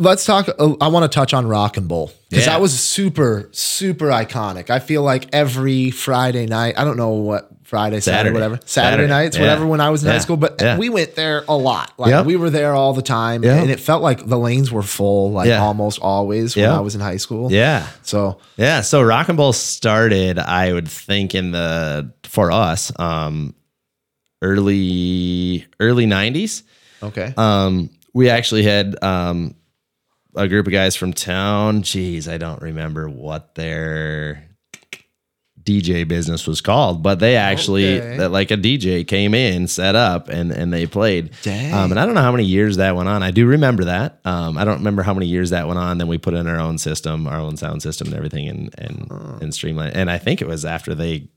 [0.00, 0.48] Let's talk.
[0.48, 2.52] uh, I want to touch on rock and bowl because Yeah.
[2.52, 4.70] that was super, super iconic.
[4.70, 6.74] I feel like every Friday night.
[6.78, 8.32] I don't know what Friday, Saturday, Saturday.
[8.34, 9.08] whatever Saturday, Saturday.
[9.08, 9.42] nights, Yeah.
[9.42, 9.66] whatever.
[9.66, 10.78] When I was in high school, but Yeah.
[10.78, 11.92] we went there a lot.
[11.98, 12.26] Like Yep.
[12.26, 13.56] we were there all the time, Yeah.
[13.60, 15.62] and it felt like the lanes were full, like Yeah.
[15.62, 16.76] almost always when Yeah.
[16.76, 17.52] I was in high school.
[17.52, 17.82] yeah.
[18.02, 23.54] So Yeah, so rock and bowl started, I would think, in the for us, um,
[24.42, 26.62] early early nineties.
[27.02, 29.54] okay, Um, we actually had um,
[30.38, 31.82] a group of guys from town.
[31.82, 34.44] Geez, I don't remember what their
[35.62, 38.16] DJ business was called, but they actually Okay.
[38.16, 41.30] that like a DJ came in, set up, and and they played.
[41.74, 43.22] Um, and I don't know how many years that went on.
[43.22, 44.20] I do remember that.
[44.24, 45.98] Um, I don't remember how many years that went on.
[45.98, 49.42] Then we put in our own system, our own sound system, and everything, and and
[49.42, 49.90] and streamline.
[49.92, 51.28] And I think it was after they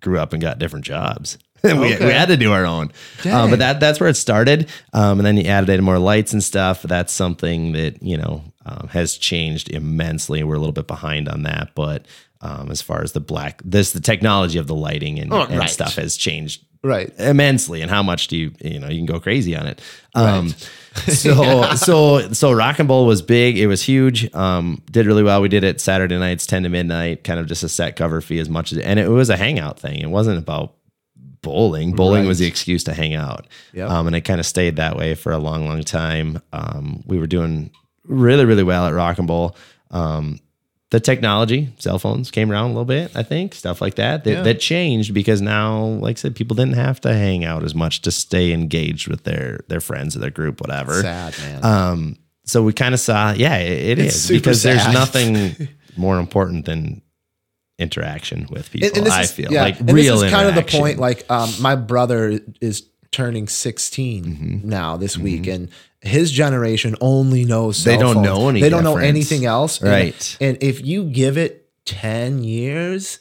[0.00, 1.36] grew up and got different jobs.
[1.64, 2.06] we, Okay.
[2.06, 2.92] we had to do our own.
[3.30, 4.68] Um, but that that's where it started.
[4.92, 6.82] Um, and then you added in more lights and stuff.
[6.82, 10.42] That's something that you know um, has changed immensely.
[10.44, 12.06] We're a little bit behind on that, but
[12.40, 15.58] um, as far as the black, this the technology of the lighting and, Oh, and
[15.58, 15.70] right.
[15.70, 17.12] stuff has changed right.
[17.18, 19.80] immensely and how much do you you know you can go crazy on it
[20.14, 20.50] um
[21.08, 25.40] so so so rock and bowl was big it was huge um did really well
[25.40, 28.38] we did it saturday nights 10 to midnight kind of just a set cover fee
[28.38, 30.74] as much as and it was a hangout thing it wasn't about
[31.46, 33.88] bowling bowling was the excuse to hang out Yep.
[33.90, 37.16] um and it kind of stayed that way for a long long time um we
[37.18, 37.70] were doing
[38.04, 39.56] really really well at rock and bowl
[39.90, 40.38] um
[40.90, 44.22] the technology, cell phones came around a little bit, I think, stuff like that.
[44.22, 44.42] That, Yeah.
[44.42, 48.02] that changed because now, like I said, people didn't have to hang out as much
[48.02, 51.02] to stay engaged with their their friends or their group, whatever.
[51.02, 51.64] Sad man.
[51.64, 56.66] Um, so we kind of saw, yeah, it, it is because there's nothing more important
[56.66, 57.02] than
[57.78, 58.88] interaction with people.
[58.88, 60.62] And- and this I is- feel yeah, like and real this is kind of the
[60.62, 60.98] point.
[60.98, 64.68] Like, um, my brother is turning 16 Mm-hmm.
[64.68, 65.68] now this week, and
[66.00, 68.24] his generation only knows They don't phones.
[68.26, 70.36] know any They don't know anything else, And- Right.
[70.40, 73.18] And, if you give it 10 years.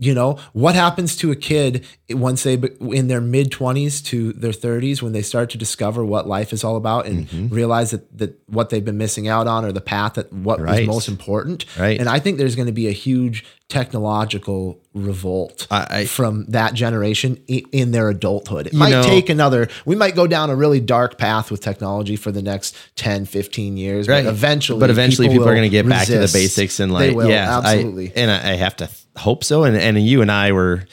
[0.00, 4.52] You know what happens to a kid once they in their mid twenties to their
[4.52, 7.54] thirties when they start to discover what life is all about and Mm-hmm.
[7.54, 10.66] realize that that what they've been missing out on or the path that what was
[10.70, 10.86] Right.
[10.86, 11.64] most important.
[11.78, 11.98] Right.
[11.98, 16.74] And I think there's going to be a huge technological revolt I- I- from that
[16.74, 18.66] generation in their adulthood.
[18.68, 22.16] It might know- take another, we might go down a really dark path with technology
[22.16, 24.24] for the next 10, 15 years, Right.
[24.24, 27.14] but eventually, but eventually people, are going to get back to the basics and like,
[27.14, 28.12] yeah, I- absolutely.
[28.14, 28.88] and I, I have to
[29.18, 29.64] hope so.
[29.64, 30.84] And and you and I were,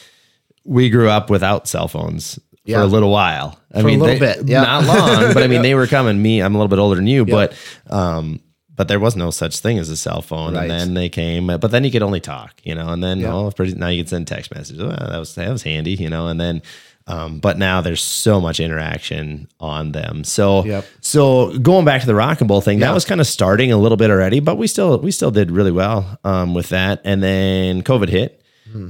[0.63, 2.77] we grew up without cell phones Yeah.
[2.77, 3.59] for a little while.
[3.73, 4.61] I For a little they- bit, yeah.
[4.61, 6.21] not long, but I mean, they were coming.
[6.21, 7.53] Me, I'm a little bit older than you, but
[7.89, 8.39] um,
[8.75, 10.53] but there was no such thing as a cell phone.
[10.53, 10.63] Right.
[10.63, 12.89] And then they came, but then you could only talk, you know.
[12.89, 13.33] And then Yeah.
[13.33, 14.81] oh, pretty, now you can send text messages.
[14.81, 16.27] Well, that was that was handy, you know.
[16.27, 16.61] And then
[17.07, 20.23] Um, but now there's so much interaction on them.
[20.23, 20.85] So, Yep.
[21.01, 22.87] so going back to the Rock and Bowl thing, Yeah.
[22.87, 25.51] that was kind of starting a little bit already, but we still we still did
[25.51, 27.01] really well um, with that.
[27.05, 28.41] And then COVID hit,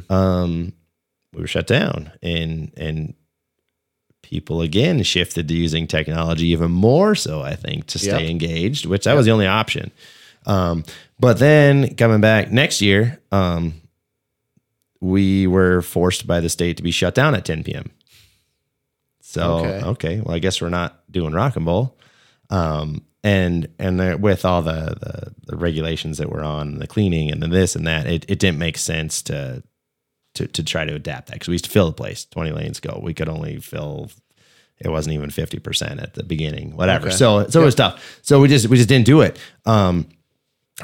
[0.10, 0.72] um,
[1.34, 3.16] we were shut down, and and
[4.22, 7.42] people again shifted to using technology even more so.
[7.42, 8.32] I think to stay Yep.
[8.32, 9.92] engaged, which that was the only option.
[10.46, 10.86] Um,
[11.20, 13.74] but then coming back next year, um,
[15.02, 17.92] we were forced by the state to be shut down at 10 p.m.
[19.36, 19.86] So Okay.
[19.86, 21.98] okay, well, I guess we're not doing rock and bowl.
[22.50, 27.32] um, and and there, with all the, the the regulations that we're on, the cleaning
[27.32, 29.64] and the this and that, it, it didn't make sense to
[30.36, 32.78] to to try to adapt that because we used to fill the place 20 lanes
[32.78, 33.00] ago.
[33.02, 34.12] We could only fill
[34.80, 37.08] it wasn't even 50% at the beginning, whatever.
[37.08, 37.16] Okay.
[37.16, 38.20] So so it was tough.
[38.22, 39.40] So we just we just didn't do it.
[39.66, 40.08] Um,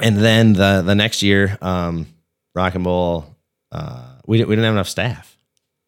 [0.01, 2.07] and then the the next year, um,
[2.55, 3.35] Rock and bowl
[3.71, 5.37] uh, we we didn't have enough staff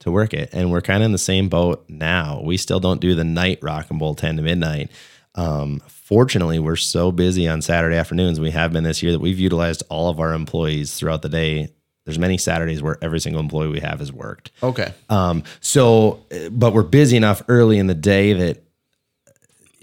[0.03, 2.41] to work it, and we're kind of in the same boat now.
[2.43, 4.91] We still don't do the night Rock and bowl ten to midnight.
[5.35, 8.39] Um, fortunately, we're so busy on Saturday afternoons.
[8.39, 11.73] We have been this year that we've utilized all of our employees throughout the day.
[12.05, 14.51] There's many Saturdays where every single employee we have has worked.
[14.61, 14.93] Okay.
[15.09, 18.62] Um, so, uh, but we're busy enough early in the day that,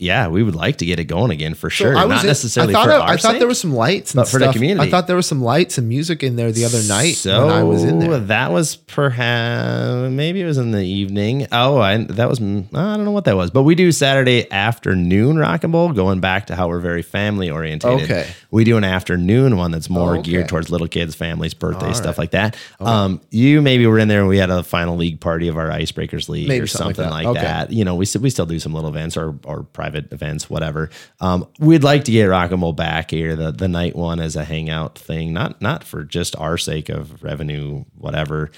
[0.01, 1.97] yeah, we would like to get it going again for sure.
[1.97, 3.73] I was Not in- necessarily I thought, for I, I thought sake, there was some
[3.75, 4.89] lights, and but for the community.
[4.89, 7.55] I thought there was some lights and music in there the other night so when
[7.55, 8.19] I was in there.
[8.19, 11.47] That was perhaps maybe it was in the evening.
[11.53, 15.39] Oh, I that was I don't know what that was, but we do Saturday afternoon
[15.39, 15.93] rock and bowl.
[15.93, 17.91] Going back to how we're very family oriented.
[17.91, 18.27] Okay.
[18.51, 20.31] we do an afternoon one that's more Okay.
[20.31, 22.57] geared towards little kids, families, birthdays, stuff like that.
[22.81, 25.69] Um, you maybe were in there and we had a final league party of our
[25.69, 27.69] Icebreakers League Maybe or something something, like like, that.
[27.69, 27.75] that.
[27.75, 30.91] You know, we still we still do some little events or or private events, whatever.
[31.21, 34.37] Um, we'd like to get rock and bowl back here, the the night one as
[34.37, 38.51] a hangout thing, not not for just our sake of revenue, whatever,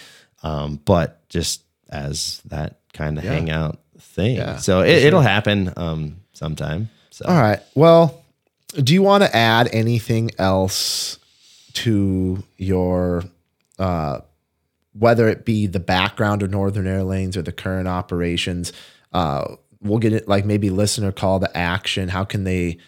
[0.42, 4.36] um, but just as that kind of hangout thing.
[4.36, 6.88] Yeah, so it, it'll happen um, sometime.
[7.10, 7.60] So All right.
[7.74, 8.22] Well,
[8.74, 11.18] do you want to add anything else
[11.74, 13.24] to your,
[13.78, 14.20] uh,
[14.94, 18.72] whether it be the background of Northern Aire Lanes or the current operations?
[19.12, 22.08] Uh, we'll get it like maybe listener call to action.
[22.08, 22.78] How can they?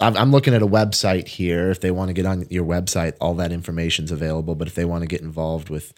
[0.00, 1.70] I'm, I'm looking at a website here.
[1.70, 4.54] If they want to get on your website, all that information's available.
[4.54, 5.94] But if they want to get involved with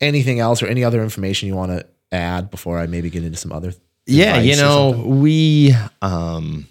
[0.00, 3.38] anything else or any other information you want to add before I maybe get into
[3.38, 3.72] some other,
[4.06, 6.66] yeah you know we um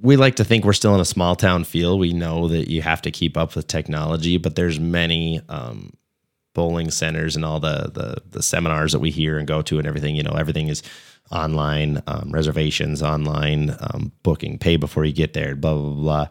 [0.00, 2.82] we like to think we're still in a small town feel we know that you
[2.82, 5.92] have to keep up with technology but there's many um
[6.54, 9.86] bowling centers and all the the, the seminars that we hear and go to and
[9.86, 10.82] everything you know everything is
[11.30, 16.28] online um, reservations online um, booking pay before you get there blah blah blah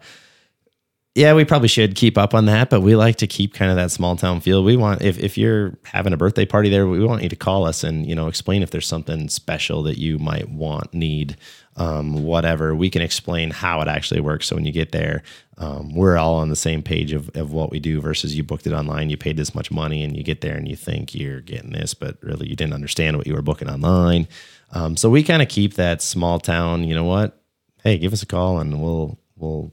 [1.18, 3.78] yeah, we probably should keep up on that, but we like to keep kind of
[3.78, 4.64] that small town feel.
[4.64, 7.66] We want if if you're having a birthday party there, we want you to call
[7.66, 11.36] us and you know explain if there's something special that you might want, need,
[11.76, 12.76] um, whatever.
[12.76, 14.46] We can explain how it actually works.
[14.46, 15.24] So when you get there,
[15.58, 18.00] um, we're all on the same page of of what we do.
[18.00, 20.68] Versus you booked it online, you paid this much money, and you get there and
[20.68, 24.28] you think you're getting this, but really you didn't understand what you were booking online.
[24.72, 26.84] Um, so we kind of keep that small town.
[26.84, 27.42] You know what?
[27.84, 29.72] Hey, give us a call and we'll we'll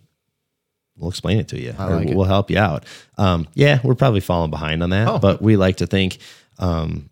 [0.96, 2.84] we'll explain it to you like we'll help you out.
[3.18, 5.18] Um, yeah, we're probably falling behind on that, Oh.
[5.18, 6.18] but we like to think,
[6.60, 7.10] um,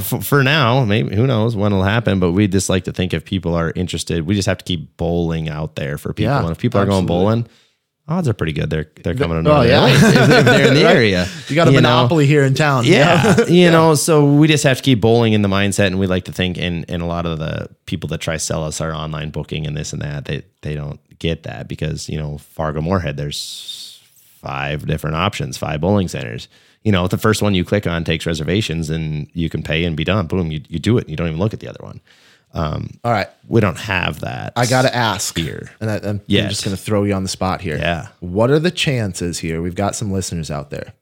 [0.00, 3.14] for, for now, maybe who knows when it'll happen, but we just like to think
[3.14, 6.32] if people are interested, we just have to keep bowling out there for people.
[6.32, 7.46] Yeah, and if people are going bowling,
[8.08, 8.68] odds are pretty good.
[8.70, 9.86] They're, they're coming oh, yeah.
[9.86, 10.96] If, if they're in the Right.
[10.96, 11.28] area.
[11.48, 11.76] You got a know?
[11.76, 12.84] monopoly here in town.
[12.84, 16.06] Yeah, you know, so we just have to keep bowling in the mindset, and we
[16.06, 18.80] like to think, and and a lot of the people that try to sell us
[18.80, 22.38] our online booking and this and that, they they don't get that because you know
[22.38, 24.00] Fargo Moorhead, there's
[24.40, 26.48] five different options, five bowling centers.
[26.82, 29.96] You know, the first one you click on takes reservations, and you can pay and
[29.96, 30.26] be done.
[30.26, 31.08] Boom, you you do it.
[31.08, 32.00] You don't even look at the other one.
[32.54, 33.28] Um, all right.
[33.48, 34.52] We don't have that.
[34.56, 35.70] I got to ask Here.
[35.80, 36.44] and I, Yes.
[36.44, 37.76] I'm just going to throw you on the spot here.
[37.76, 38.08] Yeah.
[38.20, 39.62] What are the chances here?
[39.62, 40.92] We've got some listeners out there.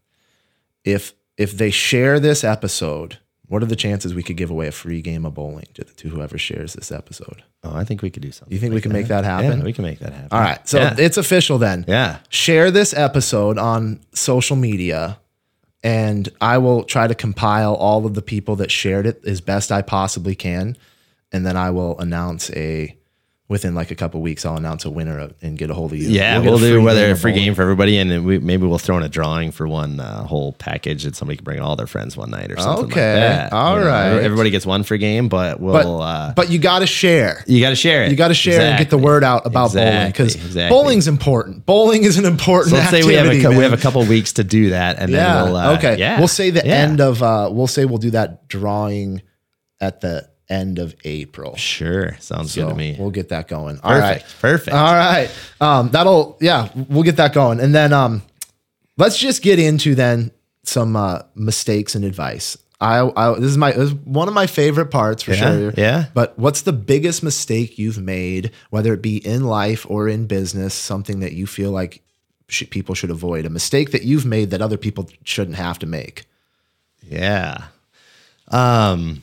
[0.84, 4.72] If if they share this episode, what are the chances we could give away a
[4.72, 7.42] free game of bowling to, to whoever shares this episode?
[7.64, 8.52] Oh, I think we could do something.
[8.52, 9.58] You think we can make that happen?
[9.58, 10.28] Yeah, we can make that happen.
[10.30, 10.66] All right.
[10.68, 10.94] So yeah.
[10.98, 11.84] it's official then.
[11.88, 12.18] yeah.
[12.28, 15.18] Share this episode on social media
[15.82, 19.72] and I will try to compile all of the people that shared it as best
[19.72, 20.76] I possibly can.
[21.32, 22.96] And then I will announce a
[23.48, 26.08] within like a couple weeks, I'll announce a winner and get a hold of you.
[26.08, 28.78] Yeah, get we'll, do whether a free game for everybody, and then we, maybe we'll
[28.78, 31.88] throw in a drawing for one uh, whole package that somebody can bring all their
[31.88, 32.84] friends one night or something.
[32.84, 33.52] like Okay, that.
[33.52, 34.22] all You know, right.
[34.22, 35.72] everybody gets one free game, but we'll.
[35.72, 37.42] But uh, but you got to share.
[37.48, 38.10] you got to share it.
[38.12, 40.76] You got to share and get the word out about bowling because Exactly, exactly.
[40.76, 41.66] bowling's important.
[41.66, 42.70] Bowling is an important.
[42.70, 45.00] So let's say we have a cou- we have a couple weeks to do that,
[45.00, 45.34] and Yeah.
[45.42, 45.56] then we'll.
[45.56, 45.96] Uh, okay.
[45.98, 46.18] Yeah.
[46.20, 46.72] We'll say the Yeah.
[46.74, 47.20] end of.
[47.20, 49.22] uh We'll say we'll do that drawing
[49.80, 51.56] at the end of April.
[51.56, 52.16] Sure.
[52.20, 52.96] Sounds good to me.
[52.98, 53.78] We'll get that going.
[53.82, 54.20] All right.
[54.20, 54.40] Perfect.
[54.40, 54.76] Perfect.
[54.76, 55.30] All right.
[55.60, 57.60] Um, that'll yeah, we'll get that going.
[57.60, 58.22] And then um
[58.98, 60.30] let's just get into then
[60.64, 62.58] some uh mistakes and advice.
[62.82, 65.74] I, I this is my this is one of my favorite parts for Yeah, sure.
[65.76, 66.06] yeah.
[66.14, 70.72] But what's the biggest mistake you've made, whether it be in life or in business,
[70.74, 72.02] something that you feel like
[72.48, 75.86] sh- people should avoid, a mistake that you've made that other people shouldn't have to
[75.86, 76.24] make?
[77.06, 77.64] Yeah.
[78.48, 79.22] Um,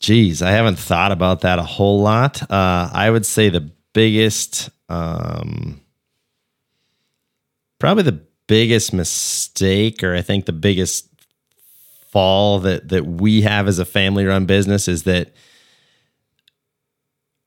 [0.00, 2.42] geez, I haven't thought about that a whole lot.
[2.50, 5.80] Uh, I would say the biggest, um,
[7.78, 11.06] probably the biggest mistake, or I think the biggest
[12.10, 15.30] fall that that we have as a family run business is that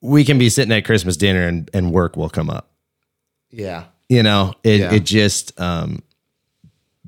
[0.02, 2.72] we can be sitting at Christmas dinner and, and work will come up
[3.50, 3.86] Yeah.
[4.08, 4.94] you know it, Yeah.
[4.94, 6.04] it just um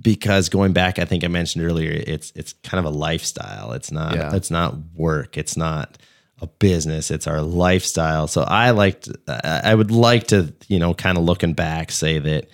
[0.01, 3.91] because going back i think i mentioned earlier it's it's kind of a lifestyle it's
[3.91, 4.35] not Yeah.
[4.35, 5.97] it's not work it's not
[6.41, 9.13] a business it's our lifestyle so i like to,
[9.43, 12.47] I would like to you know kind of looking back say that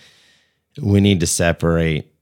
[0.82, 2.14] we need to separate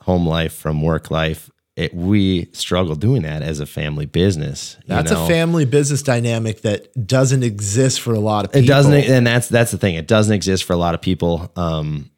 [0.00, 4.88] home life from work life it, we struggle doing that as a family business you
[4.88, 5.24] That's know?
[5.24, 8.64] a family business dynamic that doesn't exist for a lot of people.
[8.64, 9.94] It doesn't, and that's that's the thing.
[9.94, 11.50] It doesn't exist for a lot of people.
[11.56, 12.10] Um,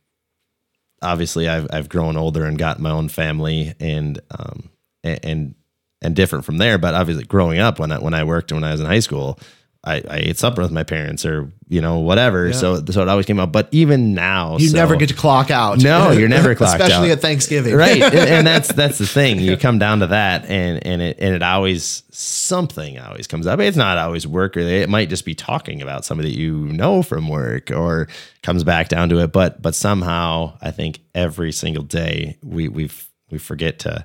[1.03, 4.71] obviously, I've I've grown older and got my own family, and um,
[5.03, 5.55] and
[6.01, 6.79] and, different from there.
[6.79, 9.01] But obviously, growing up when I when I worked and when I was in high
[9.01, 9.39] school,
[9.85, 12.53] I, I ate supper with my parents or you know whatever.
[12.53, 13.51] So so it always came up.
[13.51, 15.79] But even now, You so- never get to clock out.
[15.79, 16.83] No, you're never clocked out.
[16.83, 17.17] Especially out.
[17.19, 17.75] at Thanksgiving.
[17.75, 21.17] right and, and that's that's the thing you come down to that and and it
[21.19, 25.25] and it always something always comes up it's not always work or it might just
[25.25, 28.07] be talking about somebody that you know from work or
[28.43, 32.89] comes back down to it but but somehow i think every single day we we
[33.31, 34.05] we forget to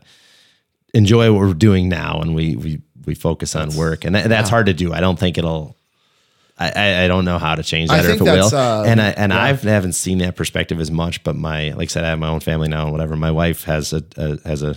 [0.93, 4.49] enjoy what we're doing now and we we we focus on work and that, that's
[4.49, 5.75] hard to do i don't think it'll
[6.59, 8.53] I, I, I don't know how to change I that or if it will.
[8.53, 11.23] uh, and I and I haven't seen that perspective as much.
[11.23, 13.15] But my like I said, I have my own family now and whatever.
[13.15, 14.75] My wife has a, a has a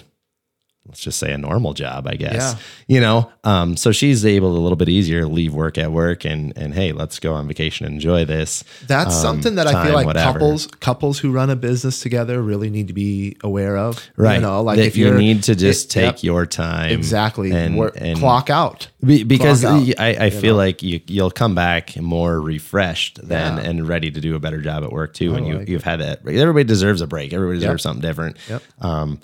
[0.86, 2.34] let's just say a normal job, I guess.
[2.34, 2.94] Yeah.
[2.94, 5.92] You know, um, so she's able to a little bit easier to leave work at
[5.92, 8.64] work and and hey, let's go on vacation and enjoy this.
[8.86, 10.32] That's um, something that I feel like whatever.
[10.38, 14.04] couples couples who run a business together really need to be aware of.
[14.16, 14.36] Right.
[14.36, 17.52] You know, like That if you need to just it- take yep, your time exactly
[17.52, 18.88] and, work, and clock out.
[19.04, 23.56] Be- because Clock out, I, I feel like you you'll come back more refreshed than
[23.58, 23.62] Yeah.
[23.62, 25.34] and ready to do a better job at work too.
[25.34, 26.26] and you like you've had that.
[26.26, 27.32] Everybody deserves a break.
[27.32, 28.36] Everybody deserves something different.
[28.48, 28.62] Yep.
[28.80, 29.20] Um,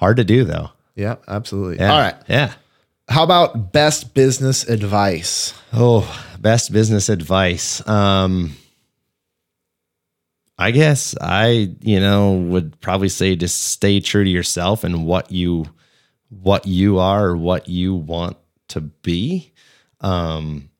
[0.00, 0.70] hard to do though.
[0.96, 1.76] Yeah, absolutely.
[1.76, 1.92] Yeah.
[1.92, 2.16] All right.
[2.26, 2.54] Yeah.
[3.08, 5.52] How about best business advice?
[5.72, 6.08] Oh,
[6.40, 7.86] best business advice.
[7.86, 8.56] Um,
[10.58, 15.30] I guess I, you know, would probably say just stay true to yourself and what
[15.30, 15.66] you,
[16.28, 18.36] what you are or what you want
[18.68, 19.52] to be.
[20.00, 20.70] Um,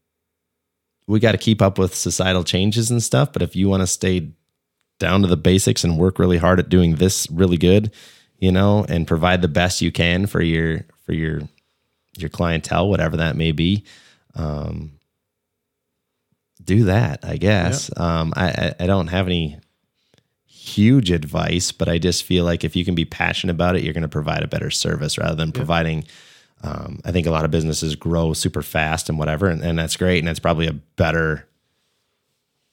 [1.06, 3.86] we got to keep up with societal changes and stuff, but if you want to
[3.86, 4.30] stay
[4.98, 7.92] down to the basics and work really hard at doing this really good,
[8.40, 11.42] you know, and provide the best you can for your for your
[12.16, 13.84] your clientele, whatever that may be,
[14.34, 14.92] um,
[16.64, 17.20] do that.
[17.22, 17.90] I guess.
[17.96, 19.58] Um, I, I don't have any
[20.46, 23.94] huge advice, but I just feel like if you can be passionate about it, you're
[23.94, 26.04] going to provide a better service rather than providing.
[26.62, 29.96] Um, I think a lot of businesses grow super fast and whatever, and, and that's
[29.96, 31.46] great, and it's probably a better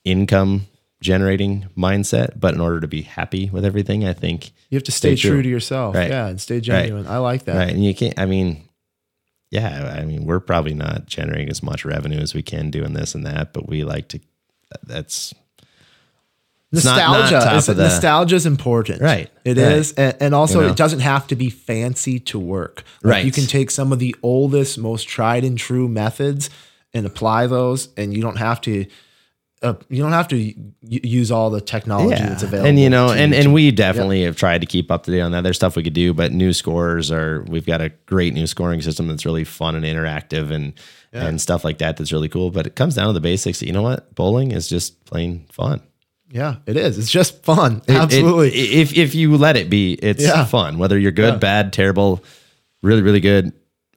[0.04, 0.66] income
[1.00, 2.38] generating mindset.
[2.40, 5.28] But in order to be happy with everything, I think You have to stay, Stay
[5.28, 5.30] true.
[5.36, 5.42] true.
[5.42, 5.94] to yourself.
[5.94, 6.10] Right.
[6.10, 7.06] Yeah, and stay genuine.
[7.06, 7.56] I like that.
[7.56, 7.70] Right.
[7.72, 8.64] And you can't, I mean,
[9.50, 13.14] yeah, I mean, we're probably not generating as much revenue as we can doing this
[13.14, 14.20] and that, but we like to,
[14.86, 15.32] that's,
[16.70, 19.00] It's not- not Nostalgia is the- nostalgia is important.
[19.00, 19.72] Right, It right.
[19.72, 20.72] is, and, and also You know?
[20.72, 22.82] it doesn't have to be fancy to work.
[23.02, 23.24] Like, Right.
[23.24, 26.50] You can take some of the oldest, most tried and true methods
[26.92, 28.84] and apply those, and you don't have to.
[29.62, 32.68] Uh, you don't have to y- use all the technology that's available.
[32.68, 35.32] And you know, and and we definitely have tried to keep up to date on
[35.32, 35.42] that.
[35.42, 38.80] There's stuff we could do, but new scores are we've got a great new scoring
[38.82, 40.74] system that's really fun and interactive and
[41.12, 42.50] and stuff like that that's really cool.
[42.52, 43.60] But it comes down to the basics.
[43.62, 44.14] You know what?
[44.14, 45.80] Bowling is just plain fun.
[46.30, 46.98] yeah, it is.
[46.98, 47.82] It's just fun.
[47.88, 48.50] It- it- Absolutely.
[48.52, 50.44] if if you let it be, it's Yeah.
[50.44, 50.78] fun.
[50.78, 51.38] Whether you're good, Yeah.
[51.38, 52.22] bad, terrible,
[52.82, 53.52] really, really good,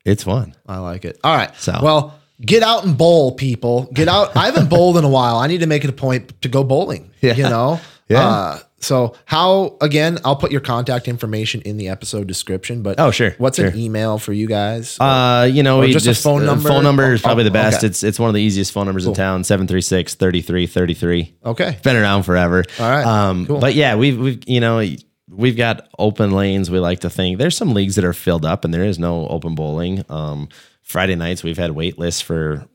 [0.05, 0.55] it's fun.
[0.65, 1.19] I like it.
[1.23, 1.51] All right.
[1.57, 3.89] So- well, get out and bowl, people.
[3.93, 4.35] Get out.
[4.35, 5.37] I haven't bowled in a while.
[5.37, 7.11] I need to make it a point to go bowling.
[7.21, 7.35] Yeah.
[7.35, 7.79] You know?
[8.09, 8.27] Yeah.
[8.27, 13.11] Uh, so how again, I'll put your contact information in the episode description, but Oh,
[13.11, 14.97] sure, What's an email for you guys?
[14.99, 16.67] Uh, you know, Or just just, a phone uh, number?
[16.67, 17.77] phone number is Oh, probably the oh, best.
[17.77, 17.87] okay.
[17.87, 19.43] It's it's one of the easiest phone numbers in town.
[19.43, 21.33] 736-3333.
[21.45, 21.77] okay.
[21.83, 22.63] Been around forever.
[22.79, 23.59] All right, Um, cool.
[23.59, 24.83] but yeah, we've we've you know
[25.29, 26.69] we've got open lanes.
[26.71, 29.27] We like to think there's some leagues that are filled up, and there is no
[29.27, 30.03] open bowling.
[30.09, 30.49] Um,
[30.83, 32.65] Friday nights we've had wait lists for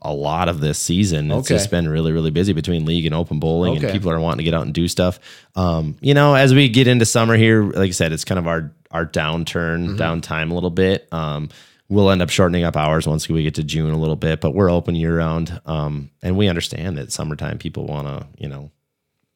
[0.00, 1.30] a lot of this season.
[1.32, 1.54] It's Okay.
[1.56, 3.86] just been really, really busy between league and open bowling, Okay.
[3.86, 5.18] and people are wanting to get out and do stuff.
[5.56, 8.46] Um, you know, as we get into summer here, like I said, it's kind of
[8.46, 9.96] our our downturn, Mm-hmm.
[9.96, 11.08] downtime a little bit.
[11.12, 11.48] Um,
[11.90, 14.52] we'll end up shortening up hours once we get to June a little bit, but
[14.54, 15.60] we're open year round.
[15.66, 18.70] Um, and we understand that summertime people want to, you know,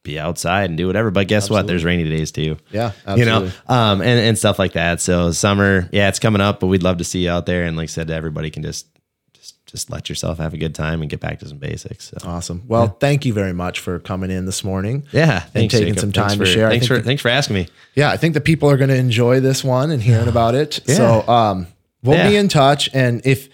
[0.02, 1.10] be outside and do whatever.
[1.10, 1.66] But guess what?
[1.66, 2.56] There's rainy days too.
[2.70, 5.00] Yeah, You know, um, and, and stuff like that.
[5.00, 7.64] So summer, yeah, it's coming up, but we'd love to see you out there.
[7.64, 8.86] And like I said, everybody can just,
[9.32, 12.06] just, just let yourself have a good time and get back to some basics.
[12.10, 12.16] So.
[12.28, 12.62] Awesome.
[12.66, 15.04] Well, thank you very much for coming in this morning.
[15.12, 16.00] Yeah, thanks, taking Jacob.
[16.00, 16.68] some time to for- share.
[16.68, 17.68] Thanks for the- thanks for asking me.
[17.94, 20.80] Yeah, I think the people are going to enjoy this one and hearing about it.
[20.86, 21.68] So, um,
[22.02, 22.90] we'll be in touch.
[22.92, 23.48] And if,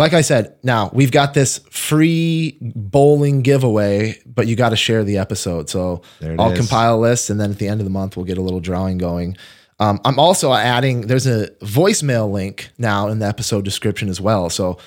[0.00, 5.04] like I said, now we've got this free bowling giveaway, but you got to share
[5.04, 5.68] the episode.
[5.68, 6.58] So I'll is.
[6.58, 8.60] compile a list, and then at the end of the month, we'll get a little
[8.60, 9.36] drawing going.
[9.78, 11.02] Um, I'm also adding.
[11.02, 14.48] There's a voicemail link now in the episode description as well.
[14.48, 14.78] So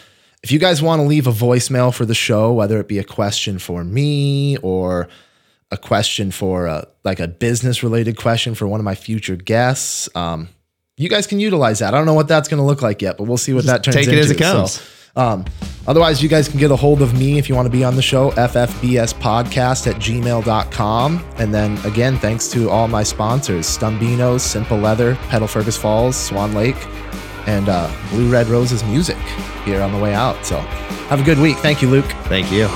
[0.42, 3.04] if you guys want to leave a voicemail for the show, whether it be a
[3.04, 5.10] question for me or
[5.70, 10.10] a question for a, like a business related question for one of my future guests.
[10.16, 10.50] Um,
[10.98, 11.94] you guys can utilize that.
[11.94, 13.84] I don't know what that's going to look like yet, but we'll see what that
[13.84, 14.22] turns take it into.
[14.22, 14.72] as it comes.
[14.74, 15.46] So, um,
[15.88, 17.96] otherwise, you guys can get a hold of me if you want to be on
[17.96, 21.26] the show, ffbspodcast at gmail.com.
[21.38, 26.54] And then again, thanks to all my sponsors, Stumbeano's, Simple Leather, Pedal Fergus Falls, Swan
[26.54, 26.88] Lake,
[27.48, 29.18] and uh, Blue Red Roses Music
[29.66, 30.46] here on the way out.
[30.46, 30.60] So
[31.10, 31.58] have a good week.
[31.58, 32.06] Thank you, Luke.
[32.26, 32.68] Thank you.